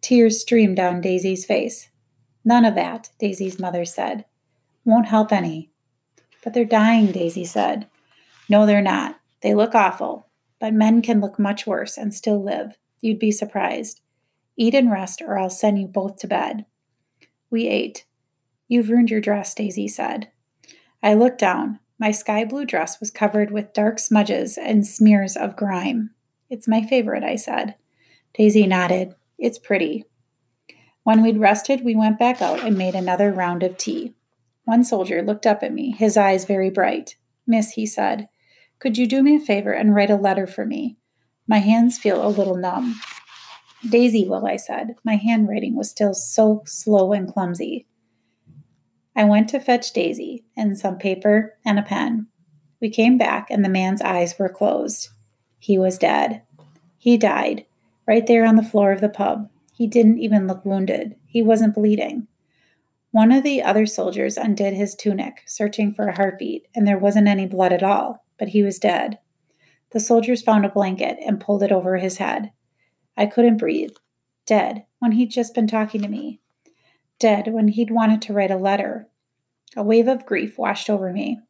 Tears 0.00 0.40
streamed 0.40 0.76
down 0.76 1.00
Daisy's 1.00 1.44
face. 1.44 1.90
None 2.44 2.64
of 2.64 2.74
that, 2.74 3.10
Daisy's 3.18 3.58
mother 3.58 3.84
said. 3.84 4.24
Won't 4.84 5.06
help 5.06 5.32
any. 5.32 5.70
But 6.42 6.54
they're 6.54 6.64
dying, 6.64 7.12
Daisy 7.12 7.44
said. 7.44 7.86
No, 8.48 8.66
they're 8.66 8.82
not. 8.82 9.20
They 9.42 9.54
look 9.54 9.74
awful. 9.74 10.26
But 10.62 10.74
men 10.74 11.02
can 11.02 11.20
look 11.20 11.40
much 11.40 11.66
worse 11.66 11.98
and 11.98 12.14
still 12.14 12.40
live. 12.40 12.78
You'd 13.00 13.18
be 13.18 13.32
surprised. 13.32 14.00
Eat 14.56 14.76
and 14.76 14.92
rest, 14.92 15.20
or 15.20 15.36
I'll 15.36 15.50
send 15.50 15.80
you 15.80 15.88
both 15.88 16.18
to 16.18 16.28
bed. 16.28 16.66
We 17.50 17.66
ate. 17.66 18.04
You've 18.68 18.88
ruined 18.88 19.10
your 19.10 19.20
dress, 19.20 19.56
Daisy 19.56 19.88
said. 19.88 20.30
I 21.02 21.14
looked 21.14 21.40
down. 21.40 21.80
My 21.98 22.12
sky 22.12 22.44
blue 22.44 22.64
dress 22.64 23.00
was 23.00 23.10
covered 23.10 23.50
with 23.50 23.72
dark 23.72 23.98
smudges 23.98 24.56
and 24.56 24.86
smears 24.86 25.36
of 25.36 25.56
grime. 25.56 26.10
It's 26.48 26.68
my 26.68 26.80
favorite, 26.80 27.24
I 27.24 27.34
said. 27.34 27.74
Daisy 28.32 28.64
nodded. 28.68 29.16
It's 29.38 29.58
pretty. 29.58 30.04
When 31.02 31.24
we'd 31.24 31.38
rested, 31.38 31.84
we 31.84 31.96
went 31.96 32.20
back 32.20 32.40
out 32.40 32.60
and 32.60 32.78
made 32.78 32.94
another 32.94 33.32
round 33.32 33.64
of 33.64 33.76
tea. 33.76 34.14
One 34.62 34.84
soldier 34.84 35.22
looked 35.22 35.44
up 35.44 35.64
at 35.64 35.74
me, 35.74 35.90
his 35.90 36.16
eyes 36.16 36.44
very 36.44 36.70
bright. 36.70 37.16
Miss, 37.48 37.72
he 37.72 37.84
said, 37.84 38.28
could 38.82 38.98
you 38.98 39.06
do 39.06 39.22
me 39.22 39.36
a 39.36 39.40
favor 39.40 39.70
and 39.70 39.94
write 39.94 40.10
a 40.10 40.16
letter 40.16 40.44
for 40.44 40.66
me? 40.66 40.96
My 41.46 41.58
hands 41.58 41.98
feel 41.98 42.26
a 42.26 42.26
little 42.26 42.56
numb. 42.56 43.00
Daisy 43.88 44.28
will, 44.28 44.44
I 44.44 44.56
said. 44.56 44.96
My 45.04 45.14
handwriting 45.14 45.76
was 45.76 45.88
still 45.88 46.14
so 46.14 46.62
slow 46.66 47.12
and 47.12 47.32
clumsy. 47.32 47.86
I 49.14 49.22
went 49.22 49.48
to 49.50 49.60
fetch 49.60 49.92
Daisy 49.92 50.46
and 50.56 50.76
some 50.76 50.98
paper 50.98 51.56
and 51.64 51.78
a 51.78 51.82
pen. 51.82 52.26
We 52.80 52.90
came 52.90 53.16
back, 53.16 53.50
and 53.50 53.64
the 53.64 53.68
man's 53.68 54.02
eyes 54.02 54.36
were 54.36 54.48
closed. 54.48 55.10
He 55.60 55.78
was 55.78 55.96
dead. 55.96 56.42
He 56.98 57.16
died, 57.16 57.66
right 58.08 58.26
there 58.26 58.44
on 58.44 58.56
the 58.56 58.64
floor 58.64 58.90
of 58.90 59.00
the 59.00 59.08
pub. 59.08 59.48
He 59.74 59.86
didn't 59.86 60.18
even 60.18 60.48
look 60.48 60.64
wounded. 60.64 61.14
He 61.24 61.40
wasn't 61.40 61.76
bleeding. 61.76 62.26
One 63.12 63.30
of 63.30 63.44
the 63.44 63.62
other 63.62 63.86
soldiers 63.86 64.36
undid 64.36 64.74
his 64.74 64.96
tunic, 64.96 65.42
searching 65.46 65.94
for 65.94 66.08
a 66.08 66.16
heartbeat, 66.16 66.66
and 66.74 66.84
there 66.84 66.98
wasn't 66.98 67.28
any 67.28 67.46
blood 67.46 67.72
at 67.72 67.84
all, 67.84 68.21
but 68.38 68.48
he 68.48 68.62
was 68.62 68.78
dead. 68.78 69.18
The 69.90 70.00
soldiers 70.00 70.42
found 70.42 70.64
a 70.64 70.70
blanket 70.70 71.18
and 71.24 71.40
pulled 71.40 71.62
it 71.62 71.72
over 71.72 71.96
his 71.96 72.16
head. 72.16 72.52
I 73.16 73.26
couldn't 73.26 73.58
breathe. 73.58 73.92
Dead, 74.46 74.84
when 74.98 75.12
he'd 75.12 75.30
just 75.30 75.54
been 75.54 75.66
talking 75.66 76.00
to 76.02 76.08
me. 76.08 76.40
Dead, 77.18 77.52
when 77.52 77.68
he'd 77.68 77.90
wanted 77.90 78.22
to 78.22 78.32
write 78.32 78.50
a 78.50 78.56
letter. 78.56 79.08
A 79.76 79.82
wave 79.82 80.08
of 80.08 80.26
grief 80.26 80.58
washed 80.58 80.90
over 80.90 81.12
me. 81.12 81.40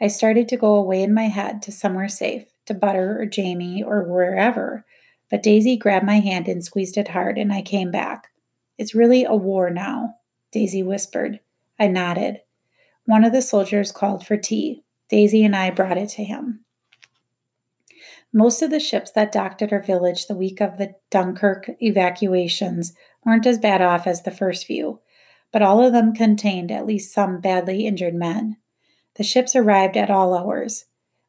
I 0.00 0.08
started 0.08 0.48
to 0.48 0.56
go 0.56 0.74
away 0.74 1.02
in 1.02 1.14
my 1.14 1.24
head 1.24 1.62
to 1.62 1.72
somewhere 1.72 2.08
safe, 2.08 2.44
to 2.66 2.74
Butter 2.74 3.20
or 3.20 3.26
Jamie 3.26 3.82
or 3.82 4.02
wherever, 4.04 4.84
but 5.30 5.42
Daisy 5.42 5.76
grabbed 5.76 6.06
my 6.06 6.20
hand 6.20 6.48
and 6.48 6.64
squeezed 6.64 6.96
it 6.96 7.08
hard, 7.08 7.38
and 7.38 7.52
I 7.52 7.62
came 7.62 7.90
back. 7.90 8.28
It's 8.78 8.94
really 8.94 9.24
a 9.24 9.34
war 9.34 9.70
now, 9.70 10.16
Daisy 10.52 10.82
whispered. 10.82 11.40
I 11.78 11.88
nodded. 11.88 12.40
One 13.04 13.24
of 13.24 13.32
the 13.32 13.42
soldiers 13.42 13.92
called 13.92 14.26
for 14.26 14.36
tea. 14.36 14.84
Daisy 15.08 15.44
and 15.44 15.54
I 15.54 15.70
brought 15.70 15.98
it 15.98 16.08
to 16.10 16.24
him. 16.24 16.64
Most 18.32 18.60
of 18.60 18.70
the 18.70 18.80
ships 18.80 19.10
that 19.12 19.32
docked 19.32 19.62
at 19.62 19.72
our 19.72 19.82
village 19.82 20.26
the 20.26 20.34
week 20.34 20.60
of 20.60 20.76
the 20.76 20.94
Dunkirk 21.10 21.70
evacuations 21.80 22.92
weren't 23.24 23.46
as 23.46 23.58
bad 23.58 23.80
off 23.80 24.06
as 24.06 24.22
the 24.22 24.30
first 24.30 24.66
few, 24.66 25.00
but 25.52 25.62
all 25.62 25.82
of 25.82 25.92
them 25.92 26.12
contained 26.12 26.70
at 26.70 26.86
least 26.86 27.14
some 27.14 27.40
badly 27.40 27.86
injured 27.86 28.14
men. 28.14 28.56
The 29.14 29.24
ships 29.24 29.56
arrived 29.56 29.96
at 29.96 30.10
all 30.10 30.34
hours. 30.34 30.84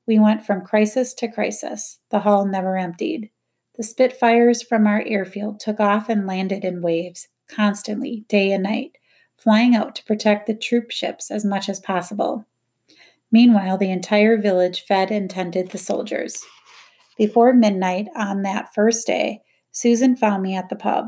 We 0.06 0.20
went 0.20 0.46
from 0.46 0.62
crisis 0.62 1.14
to 1.16 1.28
crisis. 1.28 2.00
The 2.10 2.20
hull 2.20 2.46
never 2.46 2.78
emptied. 2.78 3.30
The 3.76 3.84
Spitfires 3.84 4.64
from 4.64 4.88
our 4.88 5.04
airfield 5.06 5.60
took 5.60 5.80
off 5.80 6.10
and 6.10 6.26
landed 6.26 6.66
in 6.66 6.82
waves, 6.82 7.28
constantly, 7.48 8.26
day 8.28 8.52
and 8.52 8.64
night, 8.64 8.98
flying 9.38 9.76
out 9.76 9.96
to 9.96 10.04
protect 10.04 10.48
the 10.48 10.56
troop 10.56 10.92
ships 10.92 11.30
as 11.30 11.46
much 11.46 11.70
as 11.70 11.80
possible. 11.80 12.46
Meanwhile, 13.32 13.78
the 13.78 13.92
entire 13.92 14.38
village 14.38 14.84
fed 14.84 15.12
and 15.12 15.30
tended 15.30 15.72
the 15.72 15.78
soldiers. 15.78 16.44
Before 17.18 17.54
midnight 17.54 18.08
on 18.16 18.44
that 18.44 18.74
first 18.74 19.08
day, 19.08 19.42
Susan 19.72 20.16
found 20.16 20.44
me 20.44 20.56
at 20.56 20.70
the 20.70 20.76
pub. 20.76 21.06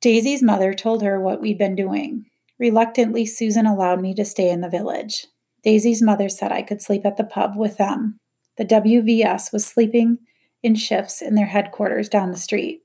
Daisy's 0.00 0.42
mother 0.42 0.72
told 0.72 1.02
her 1.02 1.20
what 1.20 1.40
we'd 1.40 1.58
been 1.58 1.76
doing. 1.76 2.24
Reluctantly, 2.58 3.26
Susan 3.26 3.66
allowed 3.66 4.00
me 4.00 4.14
to 4.14 4.24
stay 4.24 4.50
in 4.50 4.60
the 4.60 4.68
village. 4.68 5.26
Daisy's 5.62 6.02
mother 6.02 6.28
said 6.28 6.52
I 6.52 6.62
could 6.62 6.80
sleep 6.80 7.04
at 7.04 7.16
the 7.16 7.24
pub 7.24 7.56
with 7.56 7.76
them. 7.76 8.18
The 8.56 8.64
WVS 8.64 9.52
was 9.52 9.66
sleeping 9.66 10.18
in 10.62 10.74
shifts 10.74 11.20
in 11.22 11.34
their 11.34 11.46
headquarters 11.46 12.08
down 12.08 12.30
the 12.30 12.36
street. 12.36 12.82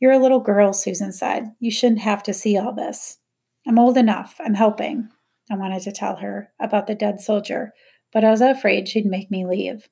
You're 0.00 0.12
a 0.12 0.18
little 0.18 0.40
girl, 0.40 0.72
Susan 0.72 1.12
said. 1.12 1.52
You 1.60 1.70
shouldn't 1.70 2.00
have 2.00 2.22
to 2.24 2.34
see 2.34 2.56
all 2.56 2.72
this. 2.72 3.18
I'm 3.66 3.78
old 3.78 3.96
enough. 3.96 4.36
I'm 4.44 4.54
helping. 4.54 5.08
I 5.50 5.56
wanted 5.56 5.82
to 5.82 5.92
tell 5.92 6.16
her 6.16 6.52
about 6.58 6.86
the 6.86 6.94
dead 6.94 7.20
soldier, 7.20 7.74
but 8.12 8.24
I 8.24 8.30
was 8.30 8.40
afraid 8.40 8.88
she'd 8.88 9.06
make 9.06 9.30
me 9.30 9.44
leave. 9.44 9.88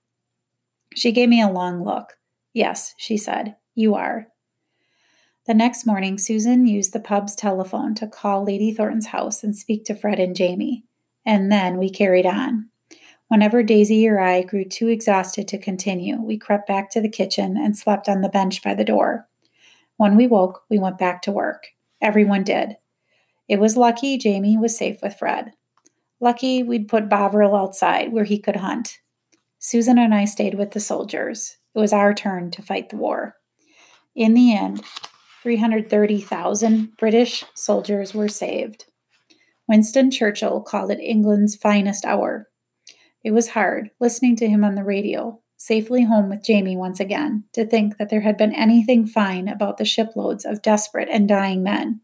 She 0.95 1.13
gave 1.13 1.29
me 1.29 1.43
a 1.43 1.51
long 1.51 1.85
look. 1.85 2.15
Yes, 2.55 2.95
she 2.97 3.17
said, 3.17 3.57
you 3.75 3.95
are. 3.95 4.29
The 5.47 5.55
next 5.55 5.87
morning, 5.87 6.19
Susan 6.19 6.67
used 6.67 6.93
the 6.93 7.01
pub's 7.01 7.35
telephone 7.35 7.95
to 7.97 8.07
call 8.07 8.45
Lady 8.45 8.73
Thorton's 8.73 9.07
house 9.07 9.43
and 9.43 9.57
speak 9.57 9.85
to 9.87 9.95
Fred 9.95 10.21
and 10.21 10.37
Jamie. 10.37 10.85
And 11.27 11.51
then 11.51 11.79
we 11.79 11.91
carried 11.91 12.27
on. 12.27 12.69
Whenever 13.29 13.63
Daisy 13.63 14.07
or 14.07 14.21
I 14.21 14.43
grew 14.43 14.65
too 14.65 14.89
exhausted 14.89 15.49
to 15.49 15.59
continue, 15.59 16.21
we 16.21 16.37
crept 16.37 16.69
back 16.69 16.91
to 16.91 17.01
the 17.01 17.09
kitchen 17.09 17.57
and 17.57 17.77
slept 17.77 18.09
on 18.09 18.21
the 18.21 18.29
bench 18.29 18.63
by 18.63 18.75
the 18.75 18.85
door. 18.85 19.27
When 19.97 20.17
we 20.17 20.27
woke, 20.27 20.63
we 20.69 20.79
went 20.79 20.99
back 20.99 21.23
to 21.23 21.33
work. 21.33 21.69
Everyone 22.01 22.45
did. 22.45 22.77
It 23.49 23.59
was 23.61 23.77
lucky 23.77 24.19
Jamie 24.19 24.57
was 24.57 24.77
safe 24.77 24.99
with 25.03 25.17
Fred. 25.17 25.53
Lucky 26.21 26.63
we'd 26.63 26.89
put 26.89 27.09
Bovril 27.09 27.57
outside 27.57 28.13
where 28.13 28.25
he 28.25 28.39
could 28.39 28.57
hunt. 28.57 28.99
Susan 29.59 29.99
and 29.99 30.15
I 30.15 30.25
stayed 30.25 30.55
with 30.55 30.73
the 30.73 30.81
soldiers. 30.81 31.57
It 31.75 31.79
was 31.79 31.93
our 31.93 32.15
turn 32.15 32.51
to 32.53 32.63
fight 32.63 32.91
the 32.91 32.97
war. 32.97 33.37
In 34.15 34.35
the 34.35 34.55
end, 34.55 34.85
330,000 35.43 36.97
British 36.97 37.45
soldiers 37.55 38.15
were 38.15 38.29
saved. 38.29 38.85
Winston 39.67 40.11
Churchill 40.11 40.61
called 40.61 40.91
it 40.91 41.01
England's 41.01 41.57
finest 41.57 42.05
hour. 42.05 42.49
It 43.25 43.33
was 43.33 43.51
hard, 43.51 43.91
listening 43.99 44.37
to 44.37 44.49
him 44.49 44.65
on 44.65 44.75
the 44.75 44.85
radio, 44.85 45.41
safely 45.57 46.05
home 46.05 46.29
with 46.29 46.45
Jamie 46.45 46.77
once 46.77 47.01
again, 47.01 47.45
to 47.55 47.65
think 47.65 47.97
that 47.97 48.11
there 48.11 48.21
had 48.21 48.37
been 48.37 48.55
anything 48.55 49.07
fine 49.07 49.49
about 49.49 49.79
the 49.79 49.85
shiploads 49.85 50.45
of 50.45 50.63
desperate 50.63 51.09
and 51.11 51.29
dying 51.29 51.63
men. 51.63 52.02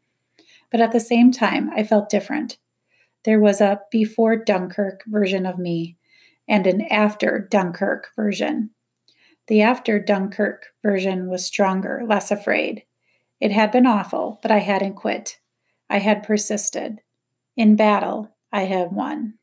But 0.70 0.80
at 0.80 0.92
the 0.92 1.00
same 1.00 1.32
time, 1.32 1.70
I 1.74 1.82
felt 1.82 2.10
different. 2.10 2.58
There 3.24 3.40
was 3.40 3.60
a 3.60 3.80
before 3.90 4.36
Dunkirk 4.36 5.02
version 5.06 5.46
of 5.46 5.58
me, 5.58 5.96
and 6.46 6.66
an 6.66 6.82
after 6.82 7.46
Dunkirk 7.50 8.08
version. 8.14 8.70
The 9.48 9.62
after 9.62 9.98
Dunkirk 9.98 10.66
version 10.82 11.28
was 11.28 11.44
stronger, 11.44 12.02
less 12.06 12.30
afraid. 12.30 12.84
It 13.40 13.50
had 13.52 13.70
been 13.70 13.86
awful, 13.86 14.38
but 14.42 14.50
I 14.50 14.58
hadn't 14.58 14.94
quit. 14.94 15.38
I 15.88 15.98
had 15.98 16.22
persisted. 16.22 17.00
In 17.56 17.76
battle, 17.76 18.36
I 18.52 18.62
had 18.64 18.92
won. 18.92 19.37